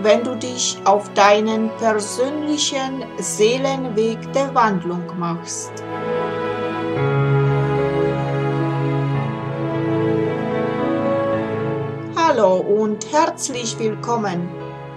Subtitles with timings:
[0.00, 5.72] wenn du dich auf deinen persönlichen Seelenweg der Wandlung machst.
[12.14, 14.48] Hallo und herzlich willkommen.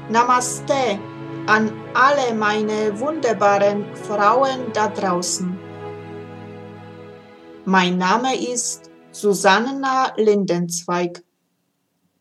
[0.10, 1.00] Namaste
[1.48, 5.58] an alle meine wunderbaren Frauen da draußen.
[7.66, 11.24] Mein Name ist Susanna Lindenzweig.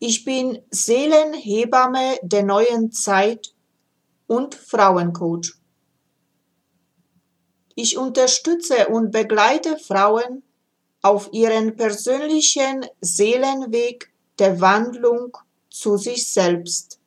[0.01, 3.53] Ich bin Seelenhebamme der neuen Zeit
[4.29, 5.55] und Frauencoach.
[7.75, 10.45] Ich unterstütze und begleite Frauen
[11.03, 15.37] auf ihren persönlichen Seelenweg der Wandlung
[15.69, 17.01] zu sich selbst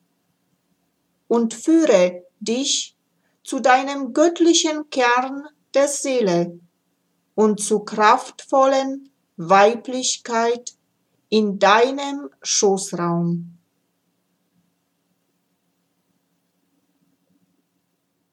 [1.30, 2.97] und führe dich
[3.44, 6.59] zu deinem göttlichen Kern der Seele
[7.36, 10.73] und zu kraftvollen Weiblichkeit
[11.32, 13.58] in deinem Schoßraum.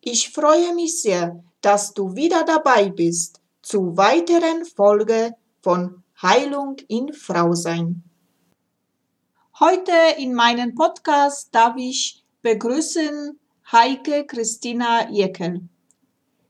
[0.00, 7.12] Ich freue mich sehr, dass du wieder dabei bist zu weiteren Folge von Heilung in
[7.12, 8.02] Frausein.
[9.60, 13.38] Heute in meinem Podcast darf ich begrüßen
[13.70, 15.68] Heike Christina Jekel.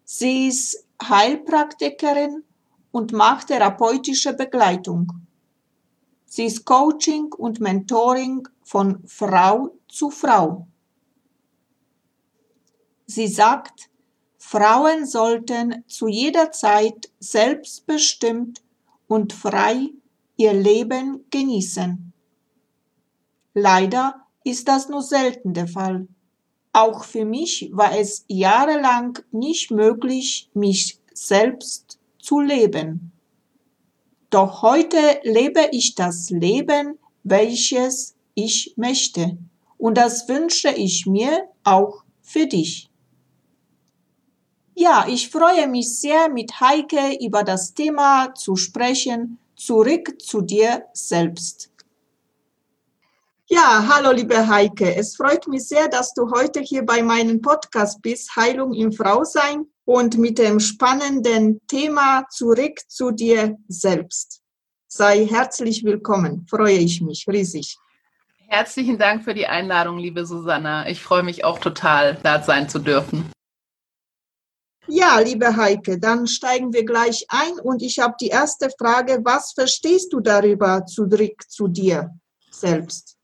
[0.04, 2.42] Sie ist Heilpraktikerin
[2.90, 5.27] und macht therapeutische Begleitung.
[6.30, 10.68] Sie ist Coaching und Mentoring von Frau zu Frau.
[13.06, 13.88] Sie sagt,
[14.36, 18.60] Frauen sollten zu jeder Zeit selbstbestimmt
[19.06, 19.88] und frei
[20.36, 22.12] ihr Leben genießen.
[23.54, 26.08] Leider ist das nur selten der Fall.
[26.74, 33.12] Auch für mich war es jahrelang nicht möglich, mich selbst zu leben.
[34.30, 39.38] Doch heute lebe ich das Leben, welches ich möchte.
[39.78, 42.90] Und das wünsche ich mir auch für dich.
[44.74, 49.38] Ja, ich freue mich sehr, mit Heike über das Thema zu sprechen.
[49.56, 51.70] Zurück zu dir selbst.
[53.48, 54.94] Ja, hallo liebe Heike.
[54.94, 59.66] Es freut mich sehr, dass du heute hier bei meinem Podcast bist, Heilung im Frausein
[59.88, 64.42] und mit dem spannenden Thema zurück zu dir selbst.
[64.86, 67.78] Sei herzlich willkommen, freue ich mich riesig.
[68.48, 70.86] Herzlichen Dank für die Einladung, liebe Susanna.
[70.90, 73.32] Ich freue mich auch total, da sein zu dürfen.
[74.86, 79.52] Ja, liebe Heike, dann steigen wir gleich ein und ich habe die erste Frage, was
[79.52, 82.10] verstehst du darüber zurück zu dir
[82.50, 83.16] selbst?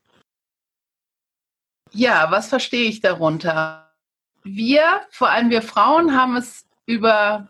[1.92, 3.83] Ja, was verstehe ich darunter?
[4.44, 7.48] Wir, vor allem wir Frauen, haben es über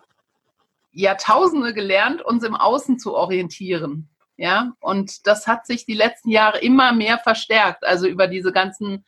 [0.93, 4.09] Jahrtausende gelernt, uns im Außen zu orientieren.
[4.37, 7.85] Ja, und das hat sich die letzten Jahre immer mehr verstärkt.
[7.85, 9.05] Also über diese ganzen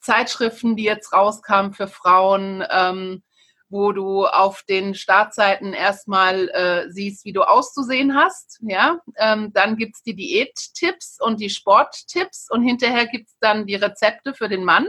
[0.00, 3.22] Zeitschriften, die jetzt rauskamen für Frauen, ähm,
[3.68, 8.58] wo du auf den Startseiten erstmal äh, siehst, wie du auszusehen hast.
[8.62, 13.66] Ja, ähm, dann gibt es die Diättipps und die Sporttipps und hinterher gibt es dann
[13.66, 14.88] die Rezepte für den Mann.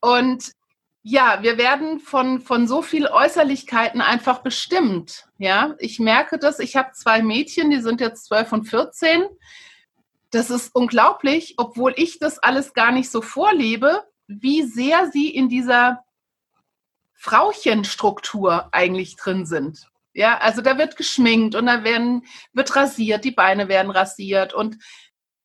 [0.00, 0.52] Und
[1.08, 5.28] ja, wir werden von, von so viel Äußerlichkeiten einfach bestimmt.
[5.38, 6.58] Ja, ich merke das.
[6.58, 9.24] Ich habe zwei Mädchen, die sind jetzt 12 und 14.
[10.32, 15.48] Das ist unglaublich, obwohl ich das alles gar nicht so vorlebe, wie sehr sie in
[15.48, 16.04] dieser
[17.14, 19.86] Frauchenstruktur eigentlich drin sind.
[20.12, 24.78] Ja, also da wird geschminkt und da werden, wird rasiert, die Beine werden rasiert und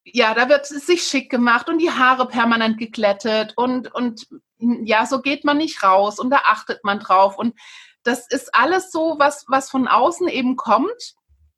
[0.04, 4.26] ja, da wird es sich schick gemacht und die Haare permanent geglättet und, und
[4.62, 7.38] ja, so geht man nicht raus und da achtet man drauf.
[7.38, 7.56] Und
[8.04, 11.16] das ist alles so, was, was von außen eben kommt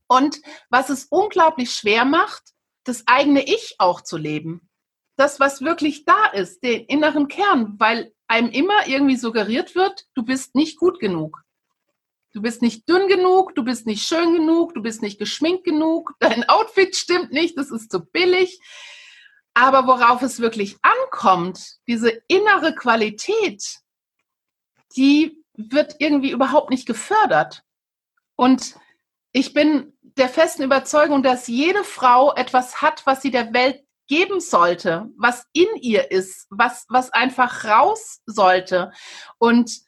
[0.07, 2.43] und was es unglaublich schwer macht,
[2.83, 4.69] das eigene Ich auch zu leben.
[5.15, 10.23] Das, was wirklich da ist, den inneren Kern, weil einem immer irgendwie suggeriert wird, du
[10.23, 11.43] bist nicht gut genug.
[12.33, 16.13] Du bist nicht dünn genug, du bist nicht schön genug, du bist nicht geschminkt genug,
[16.19, 18.59] dein Outfit stimmt nicht, das ist zu billig.
[19.53, 23.79] Aber worauf es wirklich ankommt, diese innere Qualität,
[24.95, 27.63] die wird irgendwie überhaupt nicht gefördert.
[28.35, 28.75] Und
[29.31, 34.39] ich bin der festen Überzeugung, dass jede Frau etwas hat, was sie der Welt geben
[34.39, 38.91] sollte, was in ihr ist, was, was einfach raus sollte.
[39.37, 39.81] Und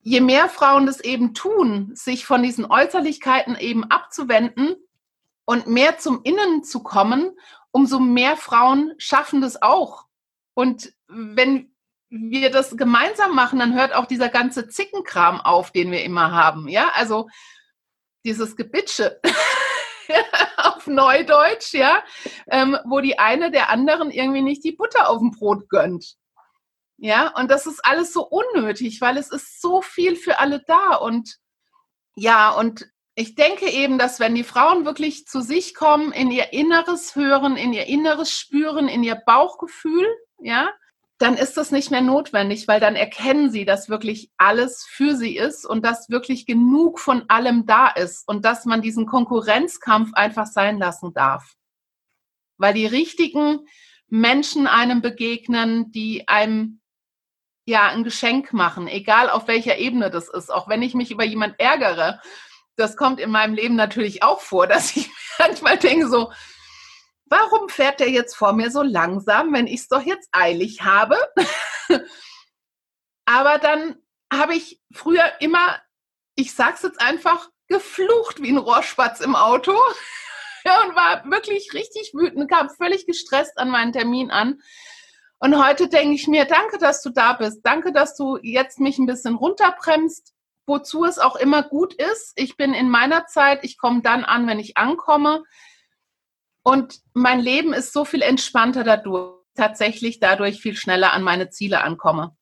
[0.00, 4.76] je mehr Frauen das eben tun, sich von diesen Äußerlichkeiten eben abzuwenden
[5.44, 7.36] und mehr zum Innen zu kommen,
[7.72, 10.06] umso mehr Frauen schaffen das auch.
[10.54, 11.74] Und wenn
[12.10, 16.68] wir das gemeinsam machen, dann hört auch dieser ganze Zickenkram auf, den wir immer haben.
[16.68, 17.28] Ja, also
[18.24, 19.20] dieses Gebitsche
[20.56, 22.02] auf Neudeutsch, ja,
[22.48, 26.16] ähm, wo die eine der anderen irgendwie nicht die Butter auf dem Brot gönnt.
[26.98, 30.96] Ja, und das ist alles so unnötig, weil es ist so viel für alle da.
[30.96, 31.38] Und
[32.14, 32.90] ja, und
[33.20, 37.58] ich denke eben, dass wenn die Frauen wirklich zu sich kommen, in ihr Inneres hören,
[37.58, 40.06] in ihr Inneres spüren, in ihr Bauchgefühl,
[40.38, 40.70] ja,
[41.18, 45.36] dann ist das nicht mehr notwendig, weil dann erkennen sie, dass wirklich alles für sie
[45.36, 50.46] ist und dass wirklich genug von allem da ist und dass man diesen Konkurrenzkampf einfach
[50.46, 51.56] sein lassen darf.
[52.56, 53.66] Weil die richtigen
[54.08, 56.80] Menschen einem begegnen, die einem
[57.66, 60.50] ja ein Geschenk machen, egal auf welcher Ebene das ist.
[60.50, 62.18] Auch wenn ich mich über jemand ärgere,
[62.80, 66.32] das kommt in meinem Leben natürlich auch vor, dass ich manchmal denke so,
[67.26, 71.16] warum fährt der jetzt vor mir so langsam, wenn ich es doch jetzt eilig habe?
[73.24, 73.96] Aber dann
[74.32, 75.80] habe ich früher immer,
[76.34, 79.72] ich sag's jetzt einfach, geflucht wie ein Rohrspatz im Auto
[80.64, 84.60] ja, und war wirklich richtig wütend, kam völlig gestresst an meinen Termin an.
[85.38, 87.60] Und heute denke ich mir, danke, dass du da bist.
[87.62, 90.34] Danke, dass du jetzt mich ein bisschen runterbremst,
[90.70, 92.32] wozu es auch immer gut ist.
[92.36, 95.42] Ich bin in meiner Zeit, ich komme dann an, wenn ich ankomme.
[96.62, 101.82] Und mein Leben ist so viel entspannter dadurch, tatsächlich dadurch viel schneller an meine Ziele
[101.82, 102.36] ankomme,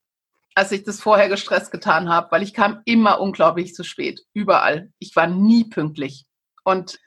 [0.54, 4.92] als ich das vorher gestresst getan habe, weil ich kam immer unglaublich zu spät, überall.
[4.98, 6.26] Ich war nie pünktlich.
[6.64, 7.00] Und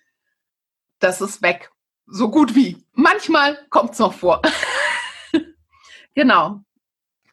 [1.00, 1.72] das ist weg.
[2.08, 2.84] So gut wie.
[2.94, 4.42] Manchmal kommt es noch vor.
[6.16, 6.64] genau.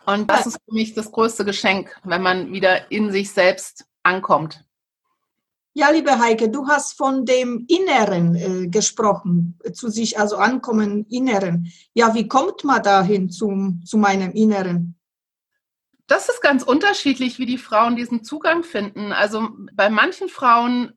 [0.08, 4.64] Und das ist für mich das größte Geschenk, wenn man wieder in sich selbst ankommt.
[5.74, 11.70] Ja, liebe Heike, du hast von dem Inneren äh, gesprochen, zu sich also ankommen, Inneren.
[11.92, 14.98] Ja, wie kommt man dahin zum, zu meinem Inneren?
[16.06, 19.12] Das ist ganz unterschiedlich, wie die Frauen diesen Zugang finden.
[19.12, 20.94] Also bei manchen Frauen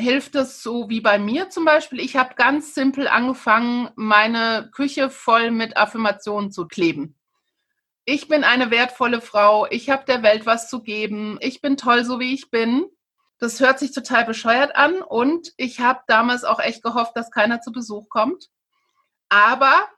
[0.00, 2.00] hilft es so wie bei mir zum Beispiel.
[2.00, 7.14] Ich habe ganz simpel angefangen, meine Küche voll mit Affirmationen zu kleben.
[8.04, 12.04] Ich bin eine wertvolle Frau, ich habe der Welt was zu geben, ich bin toll,
[12.04, 12.86] so wie ich bin.
[13.38, 17.60] Das hört sich total bescheuert an und ich habe damals auch echt gehofft, dass keiner
[17.60, 18.48] zu Besuch kommt.
[19.28, 19.88] Aber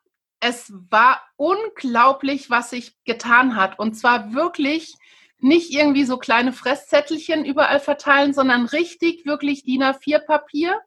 [0.40, 3.78] es war unglaublich, was sich getan hat.
[3.78, 4.94] Und zwar wirklich
[5.38, 10.80] nicht irgendwie so kleine Fresszettelchen überall verteilen, sondern richtig wirklich DIN A4 Papier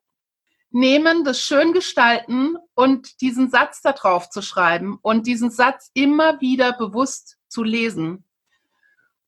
[0.77, 6.39] nehmen, das schön gestalten und diesen Satz da drauf zu schreiben und diesen Satz immer
[6.39, 8.23] wieder bewusst zu lesen.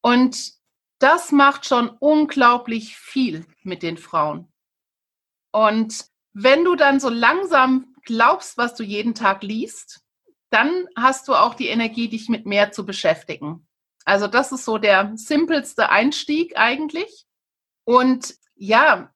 [0.02, 0.54] Und
[1.00, 4.48] das macht schon unglaublich viel mit den Frauen.
[5.52, 10.02] Und wenn du dann so langsam glaubst, was du jeden Tag liest,
[10.52, 13.68] dann hast du auch die Energie, dich mit mehr zu beschäftigen.
[14.06, 17.26] Also das ist so der simpelste Einstieg eigentlich.
[17.86, 19.12] Und ja,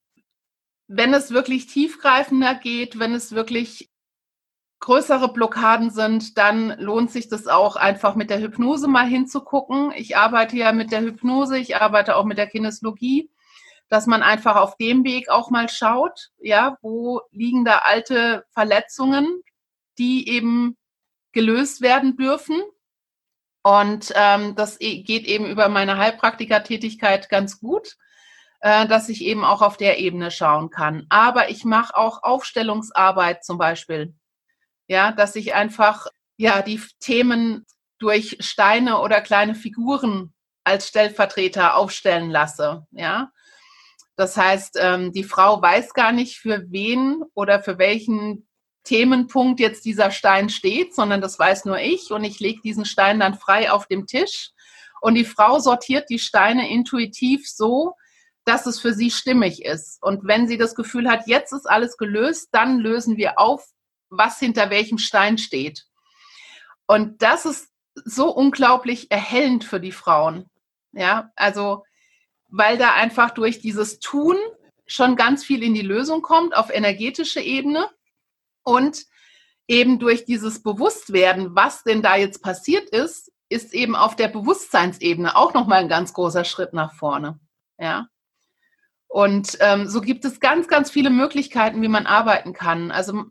[0.96, 3.90] wenn es wirklich tiefgreifender geht, wenn es wirklich
[4.80, 9.92] größere Blockaden sind, dann lohnt sich das auch einfach mit der Hypnose mal hinzugucken.
[9.96, 13.32] Ich arbeite ja mit der Hypnose, ich arbeite auch mit der Kinesiologie,
[13.88, 19.42] dass man einfach auf dem Weg auch mal schaut, ja, wo liegen da alte Verletzungen,
[19.98, 20.78] die eben
[21.32, 22.62] gelöst werden dürfen.
[23.64, 27.96] Und ähm, das e, geht eben über meine Heilpraktikertätigkeit ganz gut,
[28.64, 31.06] äh, dass ich eben auch auf der Ebene schauen kann.
[31.10, 34.16] Aber ich mache auch Aufstellungsarbeit zum Beispiel
[34.88, 37.66] ja, dass ich einfach ja die Themen
[38.00, 43.32] durch Steine oder kleine Figuren als Stellvertreter aufstellen lasse, ja.
[44.16, 48.48] Das heißt, ähm, die Frau weiß gar nicht, für wen oder für welchen
[48.84, 53.20] Themenpunkt jetzt dieser Stein steht, sondern das weiß nur ich und ich lege diesen Stein
[53.20, 54.52] dann frei auf dem Tisch
[55.02, 57.96] und die Frau sortiert die Steine intuitiv so,
[58.46, 60.02] dass es für sie stimmig ist.
[60.02, 63.66] Und wenn sie das Gefühl hat, jetzt ist alles gelöst, dann lösen wir auf,
[64.10, 65.86] was hinter welchem Stein steht.
[66.86, 70.50] Und das ist so unglaublich erhellend für die Frauen.
[70.92, 71.84] Ja, also,
[72.50, 74.38] weil da einfach durch dieses Tun
[74.86, 77.90] schon ganz viel in die Lösung kommt auf energetische Ebene
[78.64, 79.06] und
[79.68, 85.36] eben durch dieses Bewusstwerden, was denn da jetzt passiert ist, ist eben auf der Bewusstseinsebene
[85.36, 87.40] auch nochmal ein ganz großer Schritt nach vorne.
[87.80, 88.08] Ja.
[89.14, 92.90] Und ähm, so gibt es ganz, ganz viele Möglichkeiten, wie man arbeiten kann.
[92.90, 93.26] Also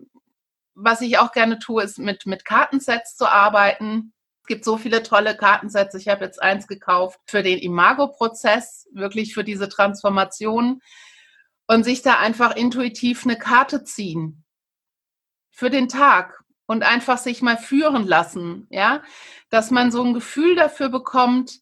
[0.77, 4.13] was ich auch gerne tue, ist mit, mit Kartensets zu arbeiten.
[4.43, 5.99] Es gibt so viele tolle Kartensätze.
[5.99, 10.81] Ich habe jetzt eins gekauft für den Imago-Prozess, wirklich für diese Transformation
[11.67, 14.45] und sich da einfach intuitiv eine Karte ziehen
[15.51, 19.03] für den Tag und einfach sich mal führen lassen, ja,
[19.51, 21.62] dass man so ein Gefühl dafür bekommt,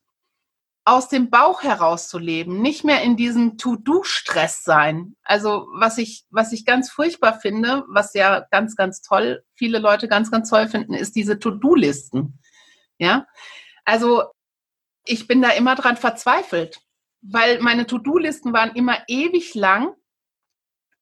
[0.84, 5.14] aus dem Bauch heraus zu leben, nicht mehr in diesem To-Do-Stress sein.
[5.22, 10.08] Also was ich, was ich ganz furchtbar finde, was ja ganz, ganz toll, viele Leute
[10.08, 12.38] ganz, ganz toll finden, ist diese To-Do-Listen.
[12.98, 13.26] Ja,
[13.84, 14.24] also
[15.04, 16.80] ich bin da immer dran verzweifelt,
[17.22, 19.94] weil meine To-Do-Listen waren immer ewig lang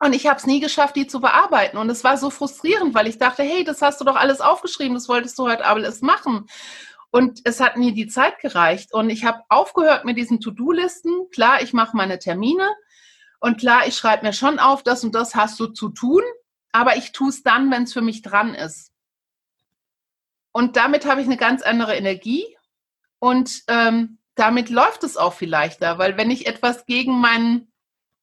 [0.01, 1.77] und ich habe es nie geschafft, die zu bearbeiten.
[1.77, 4.95] Und es war so frustrierend, weil ich dachte, hey, das hast du doch alles aufgeschrieben,
[4.95, 6.47] das wolltest du heute alles machen.
[7.11, 8.93] Und es hat nie die Zeit gereicht.
[8.93, 11.31] Und ich habe aufgehört mit diesen To-Do-Listen.
[11.33, 12.69] Klar, ich mache meine Termine.
[13.41, 16.23] Und klar, ich schreibe mir schon auf, das und das hast du zu tun.
[16.73, 18.93] Aber ich tue es dann, wenn es für mich dran ist.
[20.53, 22.45] Und damit habe ich eine ganz andere Energie
[23.21, 27.73] und ähm, damit läuft es auch viel leichter, weil wenn ich etwas gegen meinen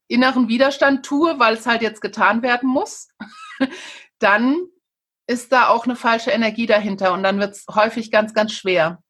[0.08, 3.10] inneren Widerstand tue, weil es halt jetzt getan werden muss,
[4.20, 4.58] dann
[5.28, 9.02] ist da auch eine falsche Energie dahinter und dann wird es häufig ganz, ganz schwer,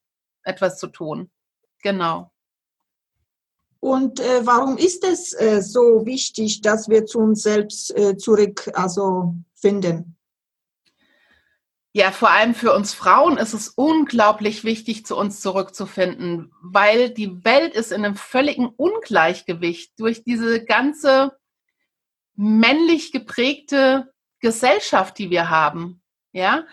[0.44, 1.30] etwas zu tun.
[1.82, 2.32] Genau.
[3.80, 8.72] Und äh, warum ist es äh, so wichtig, dass wir zu uns selbst äh, zurück
[8.74, 10.18] also finden?
[11.94, 17.46] Ja, vor allem für uns Frauen ist es unglaublich wichtig, zu uns zurückzufinden, weil die
[17.46, 21.38] Welt ist in einem völligen Ungleichgewicht durch diese ganze
[22.36, 26.02] männlich geprägte Gesellschaft, die wir haben.
[26.36, 26.66] Ja,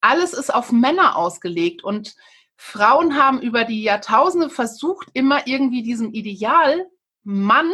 [0.00, 2.14] alles ist auf Männer ausgelegt und
[2.56, 6.86] Frauen haben über die Jahrtausende versucht, immer irgendwie diesem Ideal
[7.24, 7.72] Mann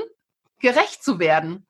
[0.59, 1.67] gerecht zu werden.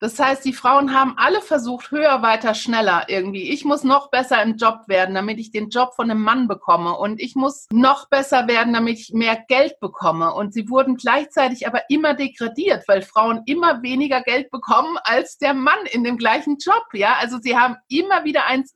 [0.00, 3.50] Das heißt, die Frauen haben alle versucht, höher, weiter, schneller irgendwie.
[3.50, 6.98] Ich muss noch besser im Job werden, damit ich den Job von einem Mann bekomme.
[6.98, 10.34] Und ich muss noch besser werden, damit ich mehr Geld bekomme.
[10.34, 15.54] Und sie wurden gleichzeitig aber immer degradiert, weil Frauen immer weniger Geld bekommen als der
[15.54, 16.84] Mann in dem gleichen Job.
[16.92, 18.74] Ja, also sie haben immer wieder eins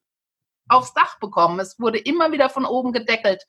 [0.68, 1.60] aufs Dach bekommen.
[1.60, 3.44] Es wurde immer wieder von oben gedeckelt.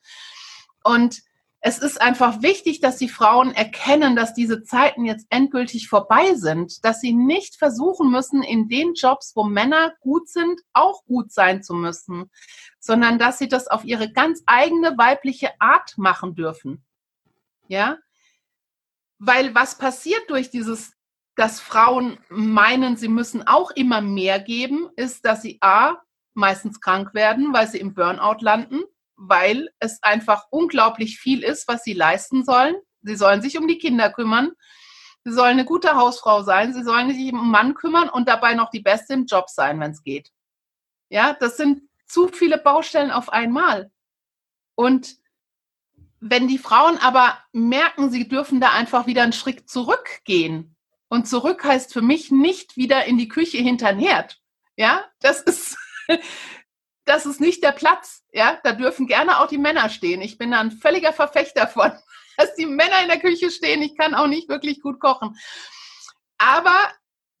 [0.82, 1.22] Und
[1.62, 6.82] es ist einfach wichtig, dass die Frauen erkennen, dass diese Zeiten jetzt endgültig vorbei sind,
[6.84, 11.62] dass sie nicht versuchen müssen, in den Jobs, wo Männer gut sind, auch gut sein
[11.62, 12.30] zu müssen,
[12.78, 16.82] sondern dass sie das auf ihre ganz eigene weibliche Art machen dürfen.
[17.68, 17.98] Ja?
[19.18, 20.94] Weil was passiert durch dieses,
[21.36, 26.00] dass Frauen meinen, sie müssen auch immer mehr geben, ist, dass sie A,
[26.34, 28.82] meistens krank werden, weil sie im Burnout landen
[29.20, 32.74] weil es einfach unglaublich viel ist, was sie leisten sollen.
[33.02, 34.52] Sie sollen sich um die Kinder kümmern.
[35.24, 36.72] Sie sollen eine gute Hausfrau sein.
[36.72, 39.78] Sie sollen sich um einen Mann kümmern und dabei noch die Beste im Job sein,
[39.78, 40.32] wenn es geht.
[41.10, 43.92] Ja, das sind zu viele Baustellen auf einmal.
[44.74, 45.16] Und
[46.20, 50.76] wenn die Frauen aber merken, sie dürfen da einfach wieder einen Schritt zurückgehen.
[51.08, 54.40] Und zurück heißt für mich nicht wieder in die Küche hinter Herd.
[54.76, 55.76] Ja, das ist,
[57.04, 58.24] das ist nicht der Platz.
[58.32, 60.20] Ja, da dürfen gerne auch die Männer stehen.
[60.20, 61.92] Ich bin da ein völliger Verfechter von,
[62.36, 63.82] dass die Männer in der Küche stehen.
[63.82, 65.36] Ich kann auch nicht wirklich gut kochen.
[66.38, 66.76] Aber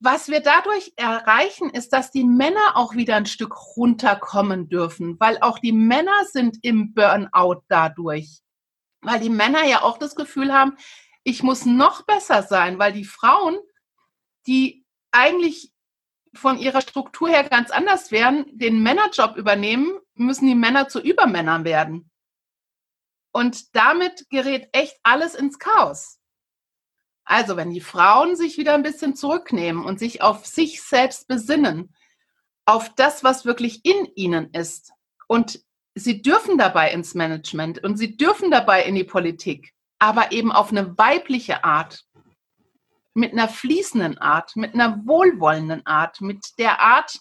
[0.00, 5.38] was wir dadurch erreichen, ist, dass die Männer auch wieder ein Stück runterkommen dürfen, weil
[5.42, 8.40] auch die Männer sind im Burnout dadurch.
[9.02, 10.76] Weil die Männer ja auch das Gefühl haben,
[11.22, 13.58] ich muss noch besser sein, weil die Frauen,
[14.46, 15.70] die eigentlich
[16.34, 21.64] von ihrer Struktur her ganz anders wären, den Männerjob übernehmen, müssen die Männer zu Übermännern
[21.64, 22.10] werden.
[23.32, 26.18] Und damit gerät echt alles ins Chaos.
[27.24, 31.94] Also, wenn die Frauen sich wieder ein bisschen zurücknehmen und sich auf sich selbst besinnen,
[32.64, 34.92] auf das, was wirklich in ihnen ist,
[35.28, 35.60] und
[35.94, 40.70] sie dürfen dabei ins Management und sie dürfen dabei in die Politik, aber eben auf
[40.70, 42.04] eine weibliche Art,
[43.14, 47.18] mit einer fließenden Art, mit einer wohlwollenden Art, mit der Art,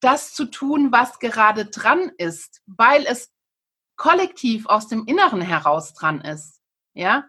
[0.00, 3.32] das zu tun, was gerade dran ist, weil es
[3.96, 6.60] kollektiv aus dem Inneren heraus dran ist.
[6.92, 7.24] Ja?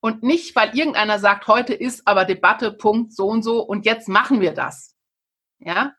[0.00, 4.08] Und nicht, weil irgendeiner sagt, heute ist aber Debatte, Punkt, so und so, und jetzt
[4.08, 4.96] machen wir das.
[5.58, 5.94] Ja?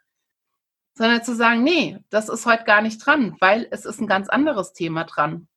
[0.94, 4.30] Sondern zu sagen, nee, das ist heute gar nicht dran, weil es ist ein ganz
[4.30, 5.48] anderes Thema dran.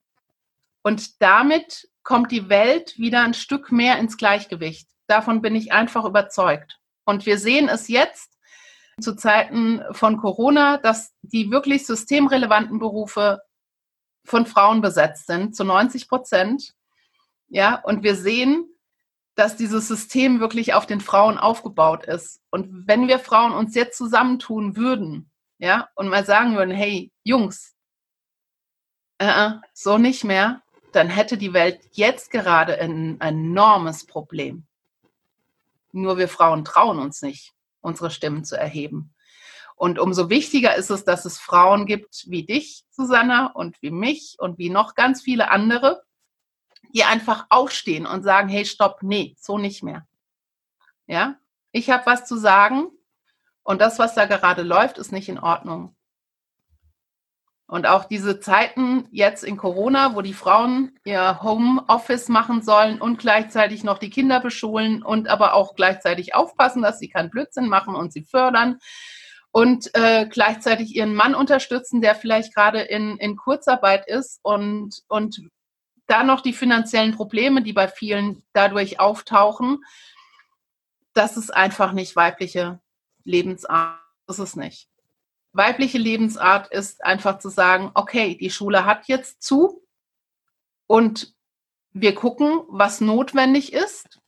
[0.83, 4.89] Und damit kommt die Welt wieder ein Stück mehr ins Gleichgewicht.
[5.07, 6.81] Davon bin ich einfach überzeugt.
[7.05, 8.39] Und wir sehen es jetzt
[9.01, 13.43] zu Zeiten von Corona, dass die wirklich systemrelevanten Berufe
[14.25, 16.75] von Frauen besetzt sind, zu 90 Prozent.
[17.49, 18.69] Ja, und wir sehen,
[19.35, 22.41] dass dieses System wirklich auf den Frauen aufgebaut ist.
[22.51, 27.75] Und wenn wir Frauen uns jetzt zusammentun würden, ja, und mal sagen würden, hey, Jungs,
[29.19, 34.67] äh, so nicht mehr, dann hätte die Welt jetzt gerade ein enormes Problem.
[35.95, 39.15] Nur wir Frauen trauen uns nicht, unsere Stimmen zu erheben.
[39.77, 44.37] Und umso wichtiger ist es, dass es Frauen gibt wie dich, Susanna, und wie mich
[44.39, 46.03] und wie noch ganz viele andere,
[46.93, 50.07] die einfach aufstehen und sagen, hey, stopp, nee, so nicht mehr.
[51.07, 51.37] Ja,
[51.71, 52.89] ich habe was zu sagen
[53.63, 55.95] und das, was da gerade läuft, ist nicht in Ordnung.
[57.75, 63.19] Und auch diese Zeiten jetzt in Corona, wo die Frauen ihr Homeoffice machen sollen und
[63.19, 67.97] gleichzeitig noch die Kinder beschulen und aber auch gleichzeitig aufpassen, dass sie keinen Blödsinn machen
[67.97, 68.79] und sie fördern
[69.51, 75.43] und äh, gleichzeitig ihren Mann unterstützen, der vielleicht gerade in, in Kurzarbeit ist und, und
[76.07, 79.83] da noch die finanziellen Probleme, die bei vielen dadurch auftauchen,
[81.13, 82.79] das ist einfach nicht weibliche
[83.25, 83.99] Lebensart.
[84.29, 84.94] Das ist es nicht.
[85.55, 89.83] Weibliche Lebensart ist einfach zu sagen, okay, die Schule hat jetzt zu
[90.87, 91.35] und
[91.93, 94.21] wir gucken, was notwendig ist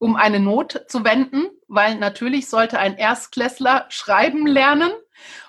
[0.00, 4.90] um eine Not zu wenden, weil natürlich sollte ein Erstklässler schreiben lernen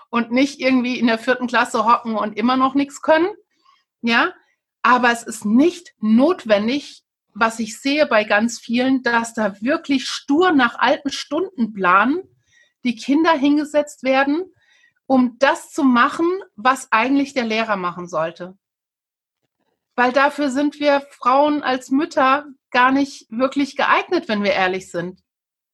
[0.10, 3.30] und nicht irgendwie in der vierten Klasse hocken und immer noch nichts können.
[4.02, 4.34] Ja,
[4.82, 7.04] aber es ist nicht notwendig,
[7.34, 12.20] was ich sehe bei ganz vielen, dass da wirklich stur nach alten Stundenplan
[12.84, 14.54] die Kinder hingesetzt werden,
[15.12, 16.26] um das zu machen,
[16.56, 18.58] was eigentlich der Lehrer machen sollte.
[19.94, 25.20] Weil dafür sind wir Frauen als Mütter gar nicht wirklich geeignet, wenn wir ehrlich sind.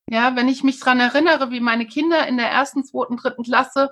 [0.10, 3.92] Ja, wenn ich mich dran erinnere, wie meine Kinder in der ersten, zweiten, dritten Klasse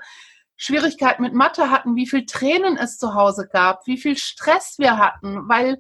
[0.58, 4.98] Schwierigkeiten mit Mathe hatten, wie viel Tränen es zu Hause gab, wie viel Stress wir
[4.98, 5.80] hatten, weil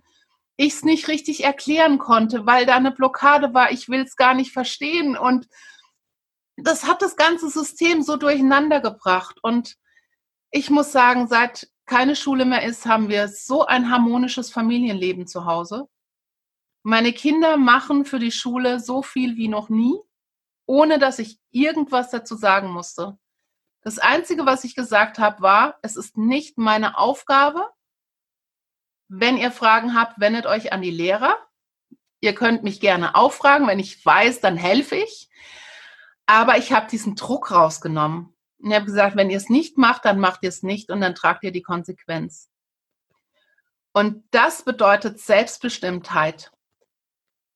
[0.57, 4.35] ich es nicht richtig erklären konnte, weil da eine Blockade war, ich will es gar
[4.35, 5.17] nicht verstehen.
[5.17, 5.47] Und
[6.57, 9.37] das hat das ganze System so durcheinander gebracht.
[9.41, 9.75] Und
[10.51, 15.45] ich muss sagen, seit keine Schule mehr ist, haben wir so ein harmonisches Familienleben zu
[15.45, 15.87] Hause.
[16.83, 19.95] Meine Kinder machen für die Schule so viel wie noch nie,
[20.65, 23.17] ohne dass ich irgendwas dazu sagen musste.
[23.81, 27.69] Das Einzige, was ich gesagt habe, war, es ist nicht meine Aufgabe.
[29.07, 31.37] Wenn ihr Fragen habt, wendet euch an die Lehrer.
[32.19, 33.67] Ihr könnt mich gerne auffragen.
[33.67, 35.29] Wenn ich weiß, dann helfe ich.
[36.25, 38.33] Aber ich habe diesen Druck rausgenommen.
[38.59, 41.13] Und habe gesagt, wenn ihr es nicht macht, dann macht ihr es nicht und dann
[41.13, 42.49] tragt ihr die Konsequenz.
[43.93, 46.51] Und das bedeutet Selbstbestimmtheit.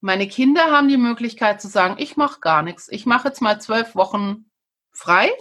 [0.01, 2.87] Meine Kinder haben die Möglichkeit zu sagen, ich mache gar nichts.
[2.89, 4.49] Ich mache jetzt mal zwölf Wochen
[4.91, 5.31] frei.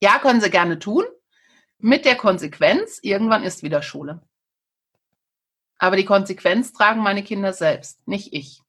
[0.00, 1.04] Ja, können sie gerne tun.
[1.78, 4.22] Mit der Konsequenz, irgendwann ist wieder Schule.
[5.78, 8.63] Aber die Konsequenz tragen meine Kinder selbst, nicht ich.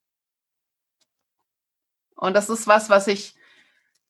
[2.15, 3.35] Und das ist was, was ich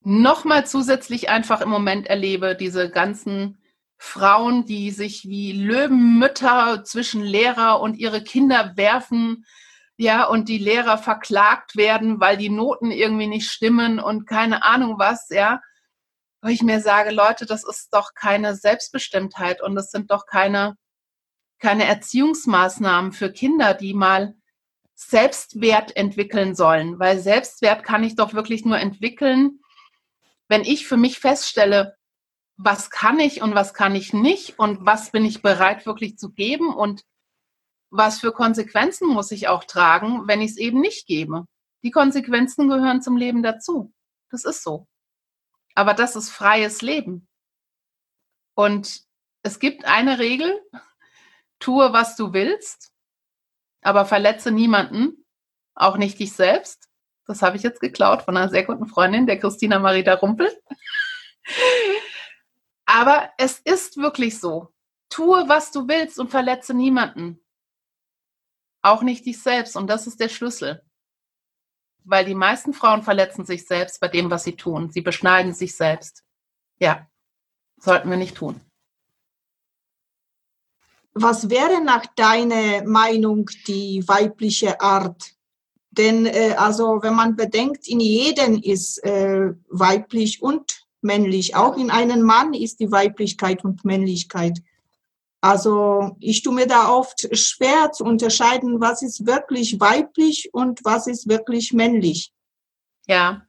[0.01, 2.55] nochmal zusätzlich einfach im Moment erlebe.
[2.55, 3.57] Diese ganzen
[3.97, 9.45] Frauen, die sich wie Löwenmütter zwischen Lehrer und ihre Kinder werfen,
[9.97, 14.99] ja, und die Lehrer verklagt werden, weil die Noten irgendwie nicht stimmen und keine Ahnung
[14.99, 15.61] was, ja.
[16.41, 20.75] Wo ich mir sage, Leute, das ist doch keine Selbstbestimmtheit und das sind doch keine,
[21.59, 24.35] keine Erziehungsmaßnahmen für Kinder, die mal
[24.95, 29.59] Selbstwert entwickeln sollen, weil Selbstwert kann ich doch wirklich nur entwickeln,
[30.47, 31.97] wenn ich für mich feststelle,
[32.57, 36.31] was kann ich und was kann ich nicht und was bin ich bereit wirklich zu
[36.31, 37.03] geben und
[37.89, 41.45] was für Konsequenzen muss ich auch tragen, wenn ich es eben nicht gebe.
[41.83, 43.93] Die Konsequenzen gehören zum Leben dazu.
[44.31, 44.87] Das ist so.
[45.75, 47.27] Aber das ist freies Leben.
[48.55, 49.01] Und
[49.43, 50.59] es gibt eine Regel,
[51.59, 52.94] tue, was du willst,
[53.85, 55.25] aber verletze niemanden,
[55.75, 56.89] auch nicht dich selbst.
[57.27, 60.51] Das habe ich jetzt geklaut von einer sehr guten Freundin, der Christina Marita Rumpel.
[62.85, 64.73] aber es ist wirklich so.
[65.09, 67.39] Tue, was du willst und verletze niemanden.
[68.81, 69.75] Auch nicht dich selbst.
[69.75, 70.83] Und das ist der Schlüssel.
[72.03, 74.89] Weil die meisten Frauen verletzen sich selbst bei dem, was sie tun.
[74.89, 76.23] Sie beschneiden sich selbst.
[76.79, 77.07] Ja,
[77.77, 78.61] sollten wir nicht tun.
[81.15, 85.31] Was wäre nach deiner Meinung die weibliche Art?
[85.91, 91.55] Denn äh, also wenn man bedenkt, in jedem ist äh, weiblich und männlich.
[91.55, 94.59] Auch in einem Mann ist die Weiblichkeit und Männlichkeit.
[95.39, 101.07] Also ich tue mir da oft schwer zu unterscheiden, was ist wirklich weiblich und was
[101.07, 102.33] ist wirklich männlich.
[103.07, 103.43] Ja.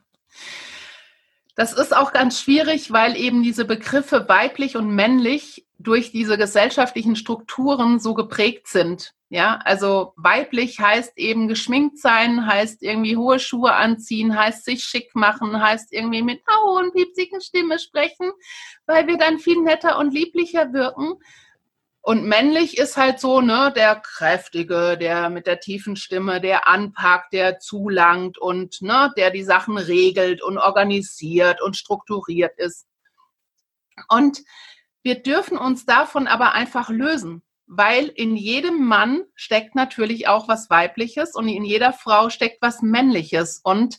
[1.56, 7.16] Das ist auch ganz schwierig, weil eben diese Begriffe weiblich und männlich durch diese gesellschaftlichen
[7.16, 9.14] Strukturen so geprägt sind.
[9.30, 15.16] Ja, also weiblich heißt eben geschminkt sein, heißt irgendwie hohe Schuhe anziehen, heißt sich schick
[15.16, 18.30] machen, heißt irgendwie mit einer hohen, piepsigen Stimme sprechen,
[18.84, 21.14] weil wir dann viel netter und lieblicher wirken.
[22.06, 27.32] Und männlich ist halt so, ne, der kräftige, der mit der tiefen Stimme, der anpackt,
[27.32, 32.86] der zulangt und ne, der die Sachen regelt und organisiert und strukturiert ist.
[34.08, 34.38] Und
[35.02, 40.70] wir dürfen uns davon aber einfach lösen, weil in jedem Mann steckt natürlich auch was
[40.70, 43.60] Weibliches und in jeder Frau steckt was Männliches.
[43.64, 43.98] Und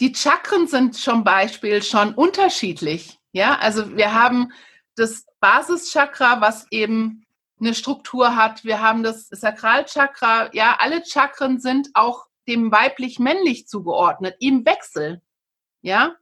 [0.00, 3.20] die Chakren sind zum Beispiel schon unterschiedlich.
[3.30, 4.50] Ja, also wir haben
[4.96, 7.24] das Basischakra, was eben
[7.60, 8.64] eine Struktur hat.
[8.64, 10.50] Wir haben das Sakralchakra.
[10.52, 15.22] Ja, alle Chakren sind auch dem weiblich-männlich zugeordnet, im Wechsel.
[15.82, 16.16] Ja,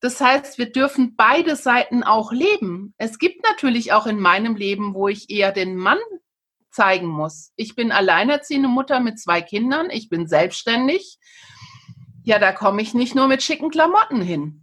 [0.00, 2.94] das heißt, wir dürfen beide Seiten auch leben.
[2.98, 5.98] Es gibt natürlich auch in meinem Leben, wo ich eher den Mann
[6.70, 7.52] zeigen muss.
[7.56, 9.90] Ich bin alleinerziehende Mutter mit zwei Kindern.
[9.90, 11.18] Ich bin selbstständig.
[12.24, 14.62] Ja, da komme ich nicht nur mit schicken Klamotten hin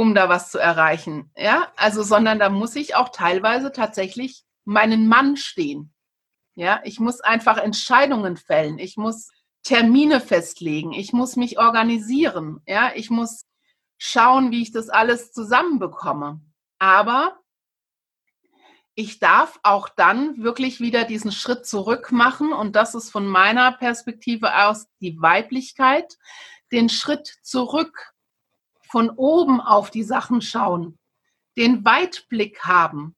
[0.00, 1.30] um da was zu erreichen.
[1.36, 5.92] Ja, also, sondern da muss ich auch teilweise tatsächlich meinen Mann stehen.
[6.54, 8.78] Ja, ich muss einfach Entscheidungen fällen.
[8.78, 9.28] Ich muss
[9.62, 10.94] Termine festlegen.
[10.94, 12.62] Ich muss mich organisieren.
[12.66, 13.44] Ja, ich muss
[13.98, 16.40] schauen, wie ich das alles zusammenbekomme.
[16.78, 17.38] Aber
[18.94, 22.54] ich darf auch dann wirklich wieder diesen Schritt zurück machen.
[22.54, 26.16] Und das ist von meiner Perspektive aus die Weiblichkeit,
[26.72, 28.14] den Schritt zurück
[28.90, 30.98] von oben auf die Sachen schauen,
[31.56, 33.14] den Weitblick haben,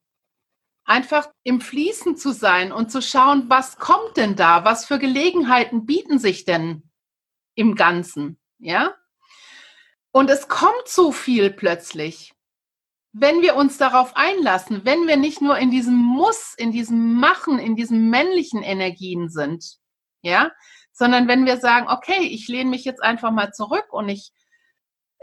[0.84, 5.86] einfach im Fließen zu sein und zu schauen, was kommt denn da, was für Gelegenheiten
[5.86, 6.82] bieten sich denn
[7.54, 8.94] im Ganzen, ja?
[10.10, 12.34] Und es kommt so viel plötzlich,
[13.12, 17.58] wenn wir uns darauf einlassen, wenn wir nicht nur in diesem Muss, in diesem Machen,
[17.58, 19.78] in diesen männlichen Energien sind,
[20.22, 20.50] ja,
[20.92, 24.32] sondern wenn wir sagen, okay, ich lehne mich jetzt einfach mal zurück und ich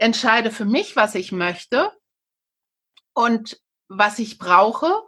[0.00, 1.92] entscheide für mich, was ich möchte
[3.12, 5.02] und was ich brauche.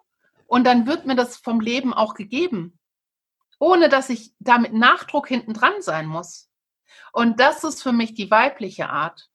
[0.47, 2.79] Und dann wird mir das vom Leben auch gegeben,
[3.59, 6.51] ohne dass ich da mit Nachdruck hinten dran sein muss.
[7.13, 9.31] Und das ist für mich die weibliche Art.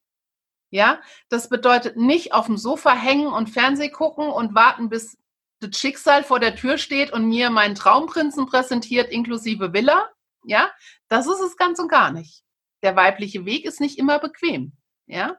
[0.70, 5.18] Ja, das bedeutet nicht auf dem Sofa hängen und Fernseh gucken und warten, bis
[5.60, 10.12] das Schicksal vor der Tür steht und mir meinen Traumprinzen präsentiert, inklusive Villa.
[10.44, 10.70] Ja,
[11.08, 12.44] das ist es ganz und gar nicht.
[12.84, 14.74] Der weibliche Weg ist nicht immer bequem.
[15.08, 15.38] Ja,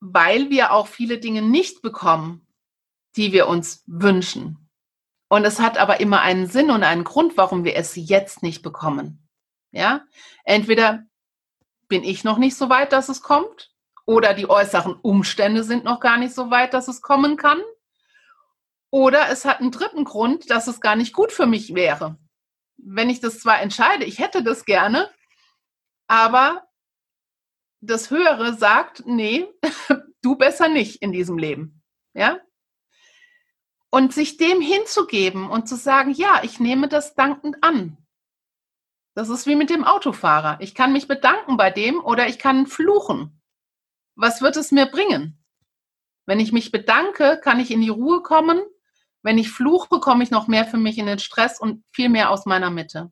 [0.00, 2.46] weil wir auch viele Dinge nicht bekommen,
[3.16, 4.68] die wir uns wünschen.
[5.28, 8.62] Und es hat aber immer einen Sinn und einen Grund, warum wir es jetzt nicht
[8.62, 9.28] bekommen.
[9.72, 10.04] Ja,
[10.44, 11.04] entweder
[11.88, 13.72] bin ich noch nicht so weit, dass es kommt,
[14.06, 17.60] oder die äußeren Umstände sind noch gar nicht so weit, dass es kommen kann.
[18.90, 22.16] Oder es hat einen dritten Grund, dass es gar nicht gut für mich wäre.
[22.76, 25.10] Wenn ich das zwar entscheide, ich hätte das gerne,
[26.06, 26.65] aber
[27.86, 29.46] das Höhere sagt, nee,
[30.22, 31.82] du besser nicht in diesem Leben.
[32.14, 32.40] Ja?
[33.90, 37.98] Und sich dem hinzugeben und zu sagen, ja, ich nehme das dankend an.
[39.14, 40.58] Das ist wie mit dem Autofahrer.
[40.60, 43.40] Ich kann mich bedanken bei dem oder ich kann fluchen.
[44.14, 45.42] Was wird es mir bringen?
[46.26, 48.60] Wenn ich mich bedanke, kann ich in die Ruhe kommen.
[49.22, 52.30] Wenn ich fluche, komme ich noch mehr für mich in den Stress und viel mehr
[52.30, 53.10] aus meiner Mitte.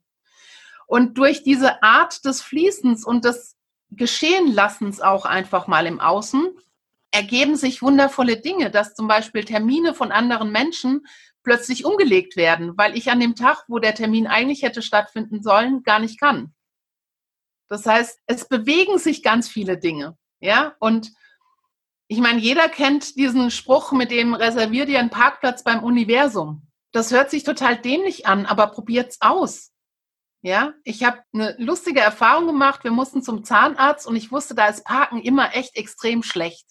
[0.86, 3.56] Und durch diese Art des Fließens und des
[3.96, 6.48] geschehen lassen es auch einfach mal im Außen,
[7.10, 11.06] ergeben sich wundervolle Dinge, dass zum Beispiel Termine von anderen Menschen
[11.44, 15.82] plötzlich umgelegt werden, weil ich an dem Tag, wo der Termin eigentlich hätte stattfinden sollen,
[15.82, 16.54] gar nicht kann.
[17.68, 21.12] Das heißt, es bewegen sich ganz viele Dinge, ja, und
[22.08, 26.66] ich meine, jeder kennt diesen Spruch mit dem reservier dir einen Parkplatz beim Universum.
[26.92, 29.72] Das hört sich total dämlich an, aber probiert's aus.
[30.44, 32.84] Ja, ich habe eine lustige Erfahrung gemacht.
[32.84, 36.66] Wir mussten zum Zahnarzt und ich wusste, da ist Parken immer echt extrem schlecht.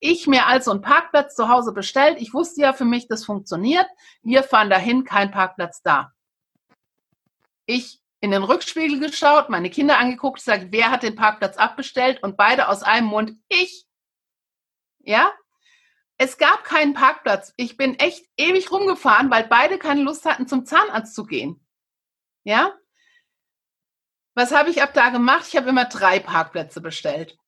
[0.00, 2.20] Ich mir also einen Parkplatz zu Hause bestellt.
[2.20, 3.86] Ich wusste ja für mich, das funktioniert.
[4.22, 6.12] Wir fahren dahin, kein Parkplatz da.
[7.66, 12.36] Ich in den Rückspiegel geschaut, meine Kinder angeguckt, gesagt, wer hat den Parkplatz abbestellt und
[12.36, 13.86] beide aus einem Mund, ich.
[15.04, 15.30] Ja,
[16.18, 17.54] es gab keinen Parkplatz.
[17.58, 21.64] Ich bin echt ewig rumgefahren, weil beide keine Lust hatten, zum Zahnarzt zu gehen.
[22.42, 22.74] Ja,
[24.34, 25.46] was habe ich ab da gemacht?
[25.48, 27.38] Ich habe immer drei Parkplätze bestellt.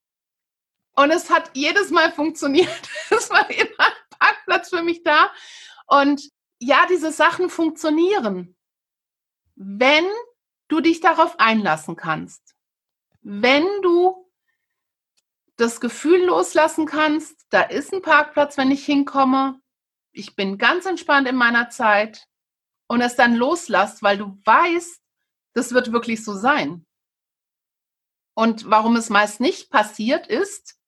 [0.95, 2.89] Und es hat jedes Mal funktioniert.
[3.11, 5.31] Es war immer ein Parkplatz für mich da.
[5.87, 8.57] Und ja, diese Sachen funktionieren,
[9.55, 10.07] wenn
[10.69, 12.55] du dich darauf einlassen kannst.
[13.21, 14.31] Wenn du
[15.57, 19.61] das Gefühl loslassen kannst, da ist ein Parkplatz, wenn ich hinkomme.
[20.13, 22.27] Ich bin ganz entspannt in meiner Zeit
[22.89, 25.01] und es dann loslässt, weil du weißt,
[25.57, 26.85] das wird wirklich so sein.
[28.35, 30.79] Und warum es meist nicht passiert ist,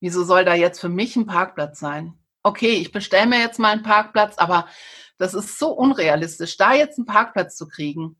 [0.00, 2.18] wieso soll da jetzt für mich ein Parkplatz sein?
[2.42, 4.68] Okay, ich bestelle mir jetzt mal einen Parkplatz, aber
[5.16, 8.16] Das ist so unrealistisch, da jetzt einen Parkplatz zu kriegen.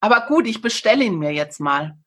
[0.00, 1.98] Aber gut, ich bestelle ihn mir jetzt mal.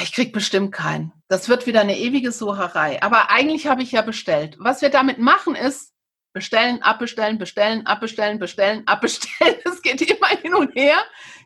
[0.00, 1.12] Ich krieg bestimmt keinen.
[1.26, 3.02] Das wird wieder eine ewige Sucherei.
[3.02, 4.56] Aber eigentlich habe ich ja bestellt.
[4.60, 5.92] Was wir damit machen ist,
[6.32, 9.56] bestellen, abbestellen, bestellen, abbestellen, bestellen, abbestellen.
[9.64, 10.98] Es geht immer hin und her.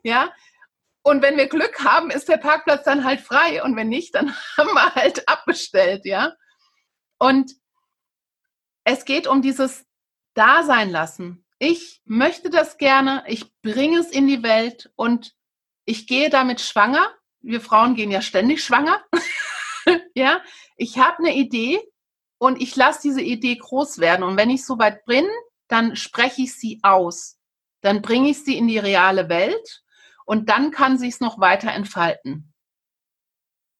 [0.02, 0.32] Ja.
[1.02, 3.62] Und wenn wir Glück haben, ist der Parkplatz dann halt frei.
[3.62, 6.34] Und wenn nicht, dann haben wir halt abbestellt, ja.
[7.18, 7.52] Und
[8.84, 9.86] es geht um dieses
[10.34, 11.46] Dasein lassen.
[11.58, 15.34] Ich möchte das gerne, ich bringe es in die Welt und
[15.86, 17.14] ich gehe damit schwanger.
[17.40, 19.02] Wir Frauen gehen ja ständig schwanger.
[20.14, 20.42] ja,
[20.76, 21.80] ich habe eine Idee
[22.38, 24.22] und ich lasse diese Idee groß werden.
[24.22, 25.26] Und wenn ich soweit bin,
[25.68, 27.38] dann spreche ich sie aus.
[27.80, 29.82] Dann bringe ich sie in die reale Welt
[30.24, 32.52] und dann kann sie es noch weiter entfalten.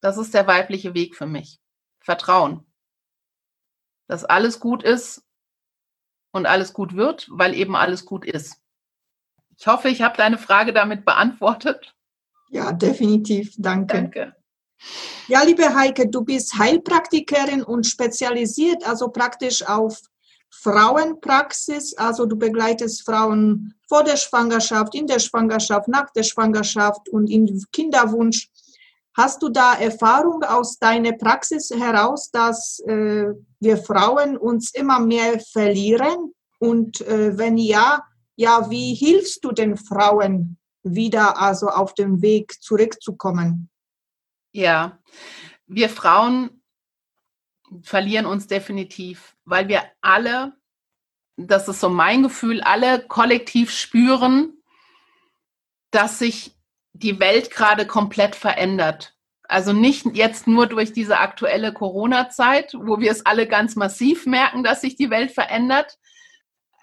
[0.01, 1.61] Das ist der weibliche Weg für mich.
[2.01, 2.67] Vertrauen.
[4.07, 5.25] Dass alles gut ist
[6.33, 8.61] und alles gut wird, weil eben alles gut ist.
[9.57, 11.95] Ich hoffe, ich habe deine Frage damit beantwortet.
[12.51, 13.55] Ja, definitiv.
[13.57, 13.95] Danke.
[13.95, 14.37] Danke.
[15.29, 20.01] Ja, liebe Heike, du bist Heilpraktikerin und spezialisiert also praktisch auf
[20.51, 21.95] Frauenpraxis.
[21.97, 27.63] Also du begleitest Frauen vor der Schwangerschaft, in der Schwangerschaft, nach der Schwangerschaft und im
[27.73, 28.49] Kinderwunsch.
[29.17, 33.27] Hast du da Erfahrung aus deiner Praxis heraus, dass äh,
[33.61, 36.35] wir Frauen uns immer mehr verlieren?
[36.59, 38.03] Und äh, wenn ja,
[38.37, 43.71] ja, wie hilfst du den Frauen wieder also auf dem Weg zurückzukommen?
[44.57, 45.01] Ja,
[45.67, 46.63] wir Frauen
[47.83, 50.53] verlieren uns definitiv, weil wir alle,
[51.37, 54.57] das ist so mein Gefühl, alle kollektiv spüren,
[55.91, 56.57] dass sich
[56.93, 59.17] die Welt gerade komplett verändert.
[59.43, 64.63] Also nicht jetzt nur durch diese aktuelle Corona-Zeit, wo wir es alle ganz massiv merken,
[64.63, 65.99] dass sich die Welt verändert,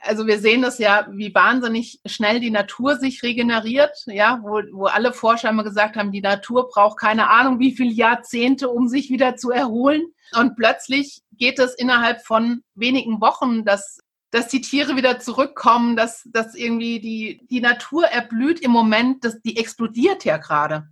[0.01, 4.85] also wir sehen das ja, wie wahnsinnig schnell die Natur sich regeneriert, ja, wo, wo
[4.85, 9.09] alle Forscher immer gesagt haben, die Natur braucht keine Ahnung, wie viele Jahrzehnte, um sich
[9.09, 10.03] wieder zu erholen.
[10.37, 13.99] Und plötzlich geht es innerhalb von wenigen Wochen, dass,
[14.31, 19.41] dass die Tiere wieder zurückkommen, dass, dass irgendwie die, die Natur erblüht im Moment, dass
[19.41, 20.87] die explodiert ja gerade.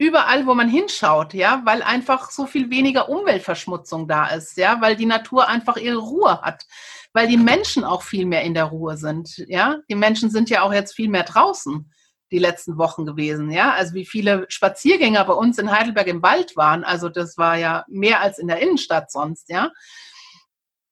[0.00, 4.96] Überall, wo man hinschaut, ja, weil einfach so viel weniger Umweltverschmutzung da ist, ja, weil
[4.96, 6.64] die Natur einfach ihre Ruhe hat
[7.12, 9.38] weil die Menschen auch viel mehr in der Ruhe sind.
[9.48, 11.92] Ja, die Menschen sind ja auch jetzt viel mehr draußen
[12.30, 13.50] die letzten Wochen gewesen.
[13.50, 16.84] Ja, also wie viele Spaziergänger bei uns in Heidelberg im Wald waren.
[16.84, 19.48] Also das war ja mehr als in der Innenstadt sonst.
[19.48, 19.72] Ja,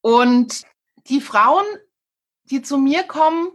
[0.01, 0.63] und
[1.07, 1.65] die Frauen,
[2.43, 3.51] die zu mir kommen,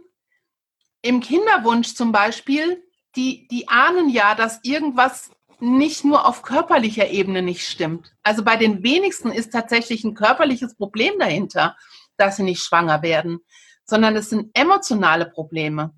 [1.01, 2.83] im Kinderwunsch zum Beispiel,
[3.15, 5.29] die, die ahnen ja, dass irgendwas
[5.61, 8.13] nicht nur auf körperlicher Ebene nicht stimmt.
[8.23, 11.75] Also bei den wenigsten ist tatsächlich ein körperliches Problem dahinter
[12.17, 13.39] dass sie nicht schwanger werden,
[13.85, 15.93] sondern es sind emotionale Probleme,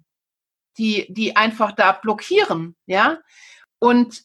[0.77, 3.17] die, die einfach da blockieren, ja.
[3.79, 4.23] Und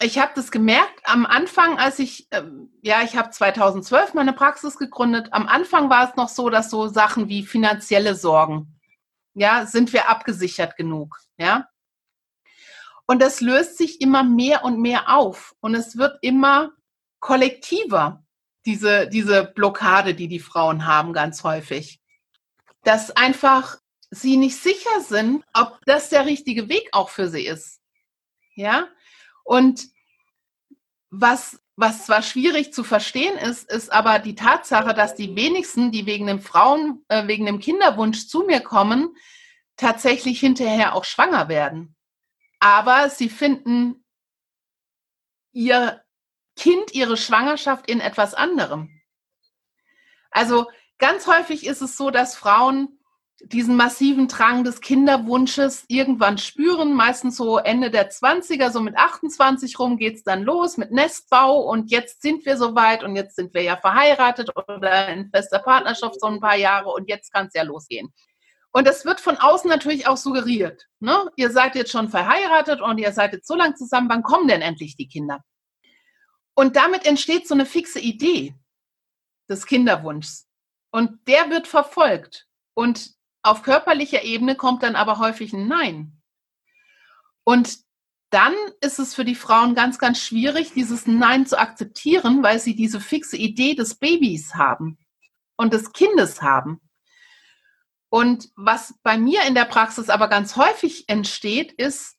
[0.00, 2.42] ich habe das gemerkt am Anfang, als ich, äh,
[2.82, 5.28] ja, ich habe 2012 meine Praxis gegründet.
[5.32, 8.80] Am Anfang war es noch so, dass so Sachen wie finanzielle Sorgen,
[9.34, 11.68] ja, sind wir abgesichert genug, ja.
[13.06, 16.72] Und das löst sich immer mehr und mehr auf und es wird immer
[17.20, 18.24] kollektiver
[18.66, 22.00] diese, diese Blockade, die die Frauen haben, ganz häufig.
[22.82, 23.78] Dass einfach
[24.10, 27.80] sie nicht sicher sind, ob das der richtige Weg auch für sie ist.
[28.54, 28.88] Ja?
[29.42, 29.88] Und
[31.10, 36.06] was, was zwar schwierig zu verstehen ist, ist aber die Tatsache, dass die wenigsten, die
[36.06, 39.14] wegen dem Frauen, äh, wegen dem Kinderwunsch zu mir kommen,
[39.76, 41.96] tatsächlich hinterher auch schwanger werden.
[42.64, 44.02] Aber sie finden
[45.52, 46.02] ihr
[46.56, 49.02] Kind ihre Schwangerschaft in etwas anderem.
[50.30, 52.98] Also ganz häufig ist es so, dass Frauen
[53.42, 59.78] diesen massiven Drang des Kinderwunsches irgendwann spüren, meistens so Ende der 20er, so mit 28
[59.78, 63.52] rum geht es dann los mit Nestbau und jetzt sind wir soweit und jetzt sind
[63.52, 67.52] wir ja verheiratet oder in fester Partnerschaft so ein paar Jahre und jetzt kann es
[67.52, 68.10] ja losgehen.
[68.76, 70.88] Und das wird von außen natürlich auch suggeriert.
[70.98, 71.30] Ne?
[71.36, 74.62] Ihr seid jetzt schon verheiratet und ihr seid jetzt so lange zusammen, wann kommen denn
[74.62, 75.44] endlich die Kinder?
[76.54, 78.56] Und damit entsteht so eine fixe Idee
[79.48, 80.48] des Kinderwunschs.
[80.90, 82.48] Und der wird verfolgt.
[82.74, 86.20] Und auf körperlicher Ebene kommt dann aber häufig ein Nein.
[87.44, 87.78] Und
[88.30, 92.74] dann ist es für die Frauen ganz, ganz schwierig, dieses Nein zu akzeptieren, weil sie
[92.74, 94.98] diese fixe Idee des Babys haben
[95.56, 96.80] und des Kindes haben.
[98.08, 102.16] Und was bei mir in der Praxis aber ganz häufig entsteht, ist,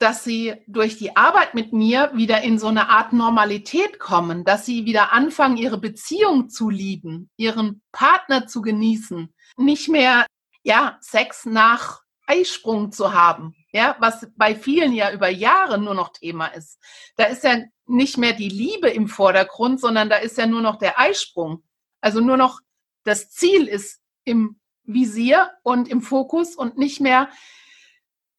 [0.00, 4.64] dass sie durch die Arbeit mit mir wieder in so eine Art Normalität kommen, dass
[4.64, 10.26] sie wieder anfangen, ihre Beziehung zu lieben, ihren Partner zu genießen, nicht mehr
[10.62, 16.12] ja, Sex nach Eisprung zu haben, ja, was bei vielen ja über Jahre nur noch
[16.12, 16.78] Thema ist.
[17.16, 20.76] Da ist ja nicht mehr die Liebe im Vordergrund, sondern da ist ja nur noch
[20.76, 21.64] der Eisprung.
[22.00, 22.60] Also nur noch
[23.04, 27.28] das Ziel ist im Visier und im Fokus und nicht mehr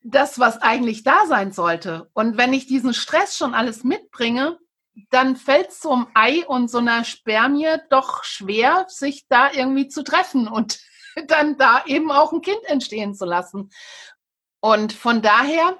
[0.04, 2.10] das, was eigentlich da sein sollte.
[2.14, 4.58] Und wenn ich diesen Stress schon alles mitbringe,
[5.10, 9.88] dann fällt es so einem Ei und so einer Spermie doch schwer, sich da irgendwie
[9.88, 10.80] zu treffen und
[11.28, 13.70] dann da eben auch ein Kind entstehen zu lassen.
[14.60, 15.78] Und von daher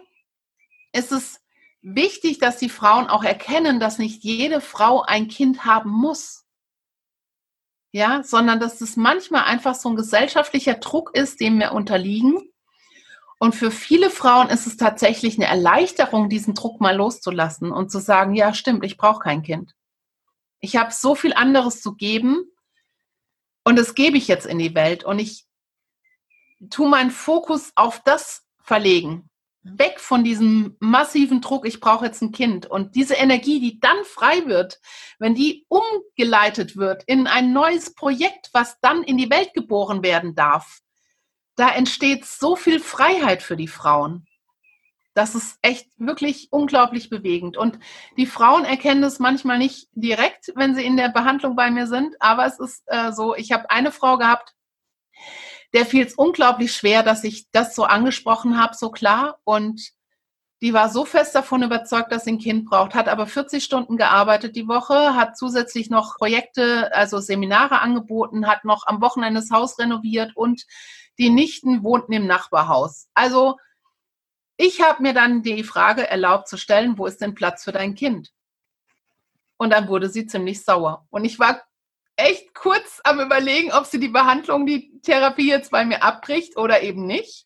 [0.92, 1.40] ist es
[1.82, 6.41] wichtig, dass die Frauen auch erkennen, dass nicht jede Frau ein Kind haben muss.
[7.92, 12.52] Ja, sondern dass es manchmal einfach so ein gesellschaftlicher Druck ist, dem wir unterliegen.
[13.38, 18.00] Und für viele Frauen ist es tatsächlich eine Erleichterung, diesen Druck mal loszulassen und zu
[18.00, 19.74] sagen, ja, stimmt, ich brauche kein Kind.
[20.60, 22.46] Ich habe so viel anderes zu geben
[23.64, 25.48] und das gebe ich jetzt in die Welt und ich
[26.70, 29.31] tue meinen Fokus auf das verlegen.
[29.64, 32.66] Weg von diesem massiven Druck, ich brauche jetzt ein Kind.
[32.66, 34.80] Und diese Energie, die dann frei wird,
[35.20, 40.34] wenn die umgeleitet wird in ein neues Projekt, was dann in die Welt geboren werden
[40.36, 40.80] darf,
[41.56, 44.26] da entsteht so viel Freiheit für die Frauen.
[45.14, 47.58] Das ist echt wirklich unglaublich bewegend.
[47.58, 47.78] Und
[48.18, 52.16] die Frauen erkennen es manchmal nicht direkt, wenn sie in der Behandlung bei mir sind.
[52.20, 54.54] Aber es ist äh, so, ich habe eine Frau gehabt,
[55.74, 59.40] der fiel es unglaublich schwer, dass ich das so angesprochen habe, so klar.
[59.44, 59.92] Und
[60.62, 63.98] die war so fest davon überzeugt, dass sie ein Kind braucht, hat aber 40 Stunden
[63.98, 69.50] gearbeitet die Woche, hat zusätzlich noch Projekte, also Seminare angeboten, hat noch am Wochenende das
[69.50, 70.66] Haus renoviert und
[71.18, 73.08] die Nichten wohnten im Nachbarhaus.
[73.16, 73.58] Also
[74.58, 77.96] ich habe mir dann die Frage erlaubt zu stellen, wo ist denn Platz für dein
[77.96, 78.32] Kind?
[79.58, 81.08] Und dann wurde sie ziemlich sauer.
[81.10, 81.62] Und ich war
[82.22, 86.82] echt kurz am Überlegen, ob sie die Behandlung, die Therapie jetzt bei mir abbricht oder
[86.82, 87.46] eben nicht.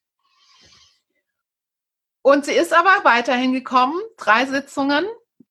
[2.21, 5.05] Und sie ist aber weiterhin gekommen, drei Sitzungen.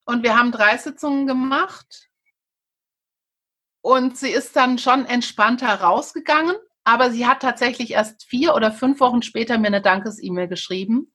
[0.04, 2.08] Und wir haben drei Sitzungen gemacht.
[3.80, 6.56] Und sie ist dann schon entspannter rausgegangen.
[6.84, 11.14] Aber sie hat tatsächlich erst vier oder fünf Wochen später mir eine Dankes-E-Mail geschrieben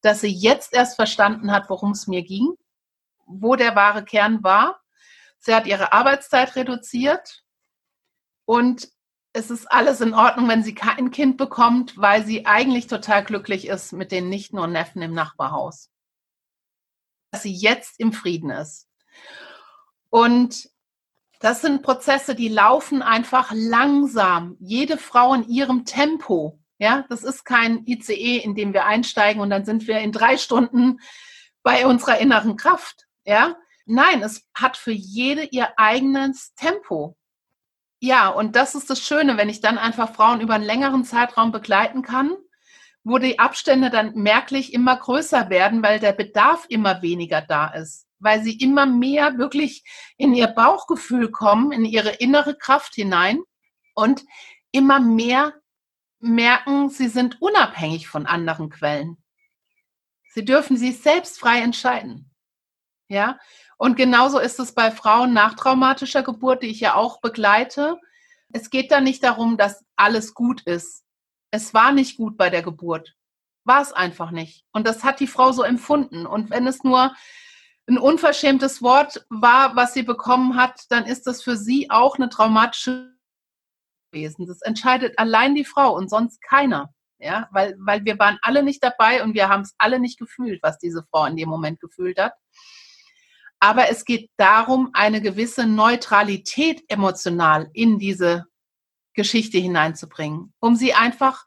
[0.00, 2.54] dass sie jetzt erst verstanden hat, worum es mir ging,
[3.26, 4.80] wo der wahre Kern war.
[5.38, 7.44] Sie hat ihre Arbeitszeit reduziert
[8.48, 8.88] und
[9.34, 13.66] es ist alles in Ordnung, wenn sie kein Kind bekommt, weil sie eigentlich total glücklich
[13.68, 15.90] ist mit den Nichten und Neffen im Nachbarhaus.
[17.30, 18.88] Dass sie jetzt im Frieden ist.
[20.08, 20.70] Und
[21.40, 24.56] das sind Prozesse, die laufen einfach langsam.
[24.60, 26.58] Jede Frau in ihrem Tempo.
[26.78, 30.38] Ja, das ist kein ICE, in dem wir einsteigen und dann sind wir in drei
[30.38, 31.00] Stunden
[31.62, 33.08] bei unserer inneren Kraft.
[33.26, 37.18] Ja, nein, es hat für jede ihr eigenes Tempo.
[38.00, 41.50] Ja, und das ist das Schöne, wenn ich dann einfach Frauen über einen längeren Zeitraum
[41.50, 42.36] begleiten kann,
[43.02, 48.06] wo die Abstände dann merklich immer größer werden, weil der Bedarf immer weniger da ist,
[48.20, 49.82] weil sie immer mehr wirklich
[50.16, 53.40] in ihr Bauchgefühl kommen, in ihre innere Kraft hinein
[53.94, 54.24] und
[54.70, 55.54] immer mehr
[56.20, 59.16] merken, sie sind unabhängig von anderen Quellen.
[60.30, 62.30] Sie dürfen sich selbst frei entscheiden.
[63.08, 63.38] Ja,
[63.78, 67.98] und genauso ist es bei Frauen nach traumatischer Geburt, die ich ja auch begleite.
[68.52, 71.04] Es geht da nicht darum, dass alles gut ist.
[71.50, 73.14] Es war nicht gut bei der Geburt.
[73.64, 74.64] War es einfach nicht.
[74.72, 76.26] Und das hat die Frau so empfunden.
[76.26, 77.14] Und wenn es nur
[77.86, 82.28] ein unverschämtes Wort war, was sie bekommen hat, dann ist das für sie auch eine
[82.28, 83.14] traumatische
[84.10, 84.46] gewesen.
[84.46, 86.92] Das entscheidet allein die Frau und sonst keiner.
[87.20, 90.62] Ja, weil, weil wir waren alle nicht dabei und wir haben es alle nicht gefühlt,
[90.62, 92.34] was diese Frau in dem Moment gefühlt hat.
[93.60, 98.46] Aber es geht darum, eine gewisse Neutralität emotional in diese
[99.14, 101.44] Geschichte hineinzubringen, um sie einfach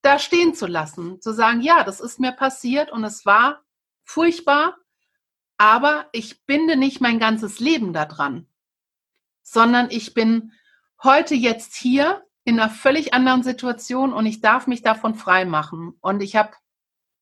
[0.00, 3.62] da stehen zu lassen, zu sagen, ja, das ist mir passiert und es war
[4.04, 4.76] furchtbar,
[5.58, 8.48] aber ich binde nicht mein ganzes Leben daran,
[9.42, 10.52] sondern ich bin
[11.02, 15.96] heute jetzt hier in einer völlig anderen Situation und ich darf mich davon frei machen.
[16.00, 16.52] Und ich habe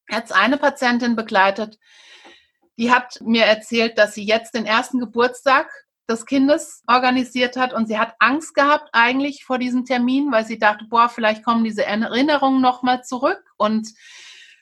[0.09, 1.79] jetzt eine Patientin begleitet,
[2.81, 5.71] die hat mir erzählt, dass sie jetzt den ersten Geburtstag
[6.09, 10.59] des Kindes organisiert hat und sie hat Angst gehabt eigentlich vor diesem Termin, weil sie
[10.59, 13.87] dachte, boah, vielleicht kommen diese Erinnerungen nochmal zurück und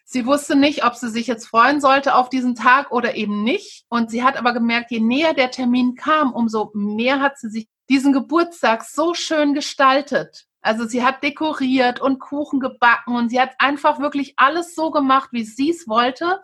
[0.04, 3.84] sie wusste nicht, ob sie sich jetzt freuen sollte auf diesen Tag oder eben nicht.
[3.88, 7.68] Und sie hat aber gemerkt, je näher der Termin kam, umso mehr hat sie sich
[7.88, 10.46] diesen Geburtstag so schön gestaltet.
[10.60, 15.28] Also sie hat dekoriert und Kuchen gebacken und sie hat einfach wirklich alles so gemacht,
[15.30, 16.40] wie sie es wollte.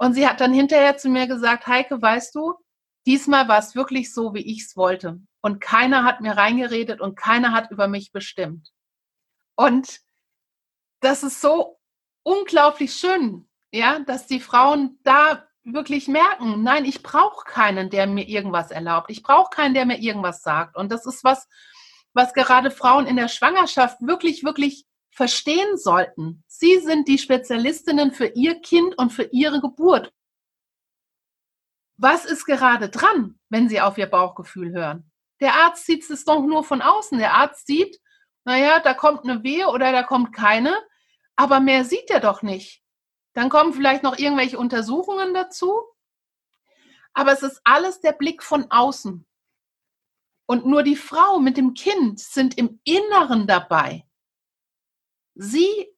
[0.00, 2.54] Und sie hat dann hinterher zu mir gesagt, Heike, weißt du,
[3.06, 5.20] diesmal war es wirklich so, wie ich es wollte.
[5.42, 8.70] Und keiner hat mir reingeredet und keiner hat über mich bestimmt.
[9.56, 10.00] Und
[11.00, 11.78] das ist so
[12.22, 18.26] unglaublich schön, ja, dass die Frauen da wirklich merken, nein, ich brauche keinen, der mir
[18.26, 19.10] irgendwas erlaubt.
[19.10, 20.76] Ich brauche keinen, der mir irgendwas sagt.
[20.76, 21.46] Und das ist was,
[22.14, 26.44] was gerade Frauen in der Schwangerschaft wirklich, wirklich verstehen sollten.
[26.46, 30.12] Sie sind die Spezialistinnen für ihr Kind und für ihre Geburt.
[31.96, 35.10] Was ist gerade dran, wenn Sie auf Ihr Bauchgefühl hören?
[35.40, 37.18] Der Arzt sieht es doch nur von außen.
[37.18, 38.00] Der Arzt sieht,
[38.44, 40.74] naja, da kommt eine Wehe oder da kommt keine,
[41.36, 42.82] aber mehr sieht er doch nicht.
[43.34, 45.82] Dann kommen vielleicht noch irgendwelche Untersuchungen dazu.
[47.12, 49.26] Aber es ist alles der Blick von außen.
[50.46, 54.06] Und nur die Frau mit dem Kind sind im Inneren dabei.
[55.42, 55.88] Sie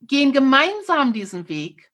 [0.00, 1.92] gehen gemeinsam diesen Weg.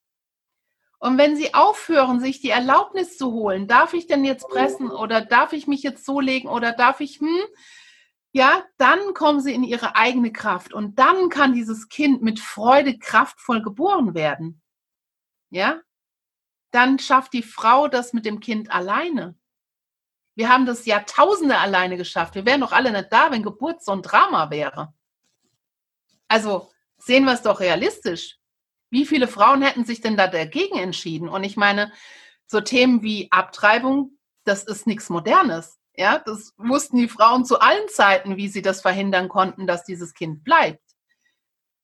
[0.98, 5.20] Und wenn sie aufhören, sich die Erlaubnis zu holen, darf ich denn jetzt pressen oder
[5.20, 7.44] darf ich mich jetzt so legen oder darf ich, hm,
[8.32, 12.98] ja, dann kommen sie in ihre eigene Kraft und dann kann dieses Kind mit Freude
[12.98, 14.62] kraftvoll geboren werden.
[15.50, 15.82] Ja,
[16.70, 19.38] dann schafft die Frau das mit dem Kind alleine.
[20.34, 22.34] Wir haben das Jahrtausende alleine geschafft.
[22.34, 24.95] Wir wären doch alle nicht da, wenn Geburt so ein Drama wäre.
[26.28, 28.36] Also sehen wir es doch realistisch.
[28.90, 31.28] Wie viele Frauen hätten sich denn da dagegen entschieden?
[31.28, 31.92] Und ich meine,
[32.46, 35.78] so Themen wie Abtreibung, das ist nichts Modernes.
[35.96, 40.14] Ja, das wussten die Frauen zu allen Zeiten, wie sie das verhindern konnten, dass dieses
[40.14, 40.82] Kind bleibt.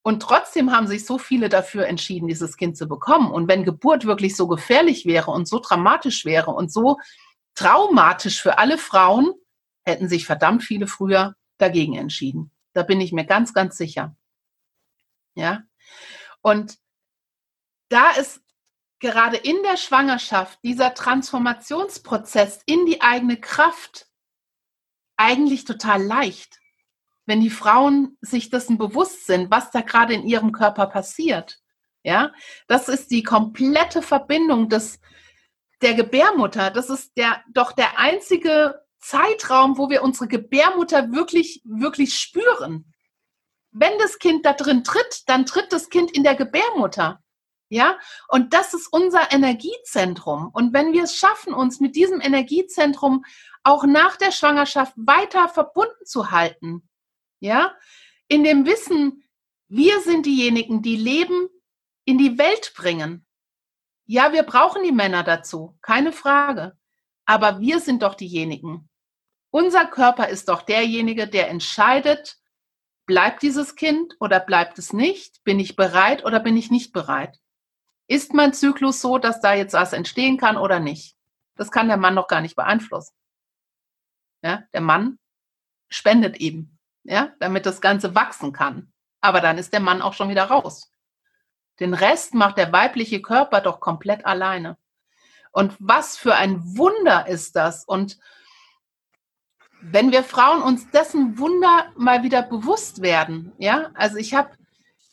[0.03, 3.31] Und trotzdem haben sich so viele dafür entschieden, dieses Kind zu bekommen.
[3.31, 6.99] Und wenn Geburt wirklich so gefährlich wäre und so dramatisch wäre und so
[7.55, 9.33] traumatisch für alle Frauen,
[9.85, 12.51] hätten sich verdammt viele früher dagegen entschieden.
[12.73, 14.17] Da bin ich mir ganz, ganz sicher.
[15.35, 15.63] Ja.
[16.41, 16.79] Und
[17.89, 18.43] da ist
[18.99, 24.07] gerade in der Schwangerschaft dieser Transformationsprozess in die eigene Kraft
[25.17, 26.59] eigentlich total leicht,
[27.27, 31.59] wenn die Frauen sich dessen bewusst sind, was da gerade in ihrem Körper passiert.
[32.05, 32.33] Ja,
[32.67, 35.01] das ist die komplette Verbindung des,
[35.83, 36.71] der Gebärmutter.
[36.71, 42.93] Das ist der, doch der einzige Zeitraum, wo wir unsere Gebärmutter wirklich, wirklich spüren.
[43.73, 47.23] Wenn das Kind da drin tritt, dann tritt das Kind in der Gebärmutter.
[47.69, 47.99] Ja,
[48.29, 50.51] und das ist unser Energiezentrum.
[50.53, 53.25] Und wenn wir es schaffen, uns mit diesem Energiezentrum
[53.63, 56.87] auch nach der Schwangerschaft weiter verbunden zu halten,
[57.41, 57.75] ja,
[58.29, 59.25] in dem Wissen,
[59.69, 61.49] wir sind diejenigen, die Leben
[62.05, 63.27] in die Welt bringen.
[64.05, 66.77] Ja, wir brauchen die Männer dazu, keine Frage.
[67.25, 68.91] Aber wir sind doch diejenigen.
[69.51, 72.37] Unser Körper ist doch derjenige, der entscheidet,
[73.07, 75.43] bleibt dieses Kind oder bleibt es nicht?
[75.45, 77.39] Bin ich bereit oder bin ich nicht bereit?
[78.07, 81.17] Ist mein Zyklus so, dass da jetzt was entstehen kann oder nicht?
[81.57, 83.15] Das kann der Mann noch gar nicht beeinflussen.
[84.43, 85.19] Ja, der Mann
[85.89, 88.93] spendet eben, ja, damit das Ganze wachsen kann.
[89.21, 90.91] Aber dann ist der Mann auch schon wieder raus.
[91.81, 94.77] Den Rest macht der weibliche Körper doch komplett alleine.
[95.53, 97.85] Und was für ein Wunder ist das?
[97.85, 98.19] Und
[99.83, 104.51] wenn wir Frauen uns dessen Wunder mal wieder bewusst werden, ja, also ich habe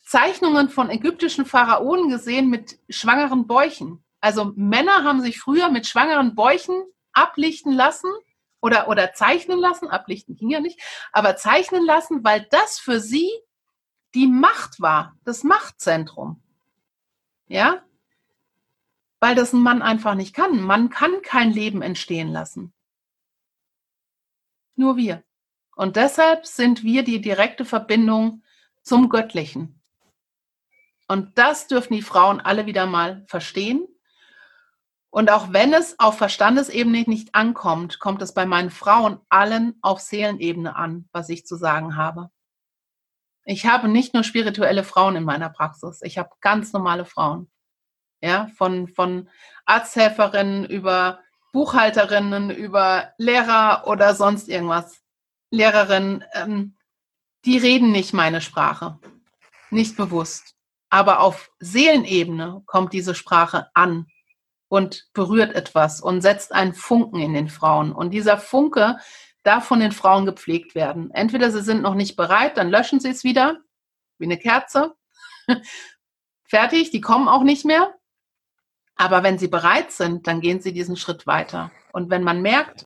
[0.04, 4.02] Zeichnungen von ägyptischen Pharaonen gesehen mit schwangeren Bäuchen.
[4.20, 8.10] Also Männer haben sich früher mit schwangeren Bäuchen ablichten lassen
[8.60, 9.88] oder, oder zeichnen lassen.
[9.88, 10.80] Ablichten ging ja nicht,
[11.12, 13.30] aber zeichnen lassen, weil das für sie
[14.14, 16.42] die Macht war, das Machtzentrum.
[17.46, 17.82] Ja?
[19.20, 20.60] Weil das ein Mann einfach nicht kann.
[20.60, 22.72] Man kann kein Leben entstehen lassen.
[24.80, 25.22] Nur wir.
[25.76, 28.42] Und deshalb sind wir die direkte Verbindung
[28.82, 29.82] zum Göttlichen.
[31.06, 33.86] Und das dürfen die Frauen alle wieder mal verstehen.
[35.10, 40.00] Und auch wenn es auf Verstandesebene nicht ankommt, kommt es bei meinen Frauen allen auf
[40.00, 42.30] Seelenebene an, was ich zu sagen habe.
[43.44, 47.50] Ich habe nicht nur spirituelle Frauen in meiner Praxis, ich habe ganz normale Frauen.
[48.22, 49.28] Ja, von, von
[49.66, 51.20] Arzthelferinnen über
[51.52, 55.00] Buchhalterinnen, über Lehrer oder sonst irgendwas.
[55.50, 56.76] Lehrerinnen, ähm,
[57.44, 58.98] die reden nicht meine Sprache.
[59.70, 60.54] Nicht bewusst.
[60.90, 64.06] Aber auf Seelenebene kommt diese Sprache an
[64.68, 67.92] und berührt etwas und setzt einen Funken in den Frauen.
[67.92, 68.98] Und dieser Funke
[69.42, 71.10] darf von den Frauen gepflegt werden.
[71.12, 73.58] Entweder sie sind noch nicht bereit, dann löschen sie es wieder,
[74.18, 74.94] wie eine Kerze.
[76.44, 77.94] Fertig, die kommen auch nicht mehr.
[79.00, 81.70] Aber wenn sie bereit sind, dann gehen sie diesen Schritt weiter.
[81.94, 82.84] Und wenn man merkt,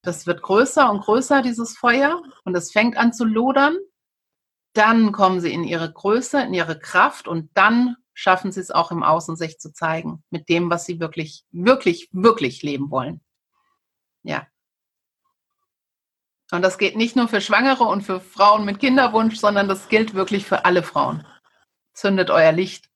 [0.00, 3.76] das wird größer und größer, dieses Feuer, und es fängt an zu lodern,
[4.74, 8.92] dann kommen sie in ihre Größe, in ihre Kraft und dann schaffen sie es auch
[8.92, 13.20] im Außen, sich zu zeigen mit dem, was sie wirklich, wirklich, wirklich leben wollen.
[14.22, 14.46] Ja.
[16.52, 20.14] Und das geht nicht nur für Schwangere und für Frauen mit Kinderwunsch, sondern das gilt
[20.14, 21.26] wirklich für alle Frauen.
[21.92, 22.89] zündet euer Licht.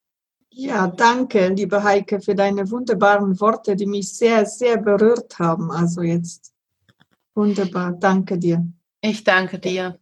[0.57, 5.73] Ja, danke, liebe Heike, für deine wunderbaren Worte, die mich sehr, sehr berührt haben.
[5.73, 6.55] Also jetzt
[7.35, 8.65] wunderbar, danke dir.
[9.01, 9.99] Ich danke dir.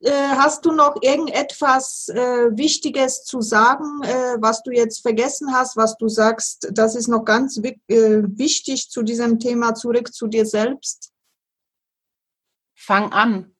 [0.00, 5.76] Äh, hast du noch irgendetwas äh, Wichtiges zu sagen, äh, was du jetzt vergessen hast,
[5.76, 10.44] was du sagst, das ist noch ganz wi wichtig zu diesem Thema, zurück zu dir
[10.44, 11.12] selbst?
[12.74, 13.54] Fang an.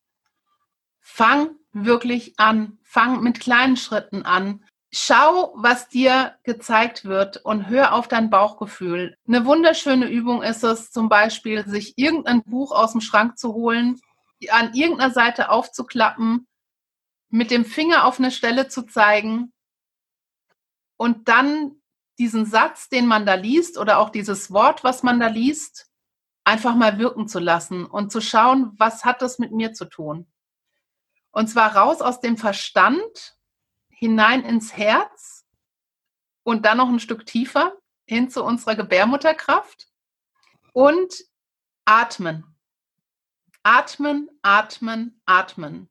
[1.01, 2.81] Fang wirklich an.
[2.83, 4.66] Fang mit kleinen Schritten an.
[4.99, 9.15] Schau, was dir gezeigt wird und hör auf dein Bauchgefühl.
[9.29, 14.01] Eine wunderschöne Übung ist es zum Beispiel, sich irgendein Buch aus dem Schrank zu holen,
[14.49, 16.47] an irgendeiner Seite aufzuklappen,
[17.29, 19.53] mit dem Finger auf eine Stelle zu zeigen
[20.97, 21.83] und dann
[22.19, 25.91] diesen Satz, den man da liest oder auch dieses Wort, was man da liest,
[26.43, 30.27] einfach mal wirken zu lassen und zu schauen, was hat das mit mir zu tun.
[31.33, 33.36] Und zwar raus aus dem Verstand,
[33.97, 35.47] hinein ins Herz
[36.45, 39.89] und dann noch ein Stück tiefer hin zu unserer Gebärmutterkraft
[40.73, 41.25] und
[41.87, 42.45] atmen.
[43.63, 45.89] Atmen, atmen, atmen.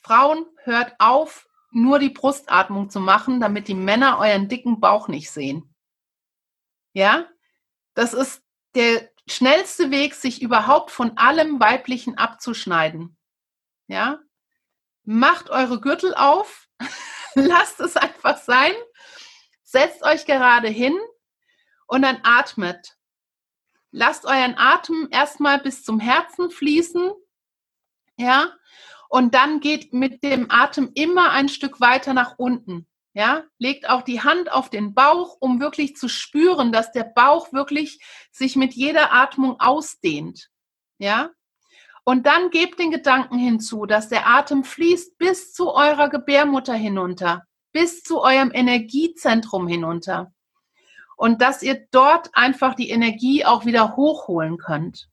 [0.00, 5.30] Frauen, hört auf, nur die Brustatmung zu machen, damit die Männer euren dicken Bauch nicht
[5.30, 5.74] sehen.
[6.94, 7.28] Ja,
[7.94, 8.42] das ist
[8.74, 13.18] der schnellste Weg, sich überhaupt von allem Weiblichen abzuschneiden.
[13.86, 14.20] Ja,
[15.04, 16.67] macht eure Gürtel auf,
[17.34, 18.72] lasst es einfach sein,
[19.62, 20.98] setzt euch gerade hin
[21.86, 22.96] und dann atmet.
[23.90, 27.12] Lasst euren Atem erstmal bis zum Herzen fließen.
[28.16, 28.52] Ja.
[29.08, 32.86] Und dann geht mit dem Atem immer ein Stück weiter nach unten.
[33.14, 37.52] Ja, legt auch die Hand auf den Bauch, um wirklich zu spüren, dass der Bauch
[37.52, 37.98] wirklich
[38.30, 40.50] sich mit jeder Atmung ausdehnt.
[40.98, 41.30] Ja,
[42.08, 47.44] und dann gebt den Gedanken hinzu, dass der Atem fließt bis zu eurer Gebärmutter hinunter,
[47.70, 50.32] bis zu eurem Energiezentrum hinunter
[51.18, 55.10] und dass ihr dort einfach die Energie auch wieder hochholen könnt.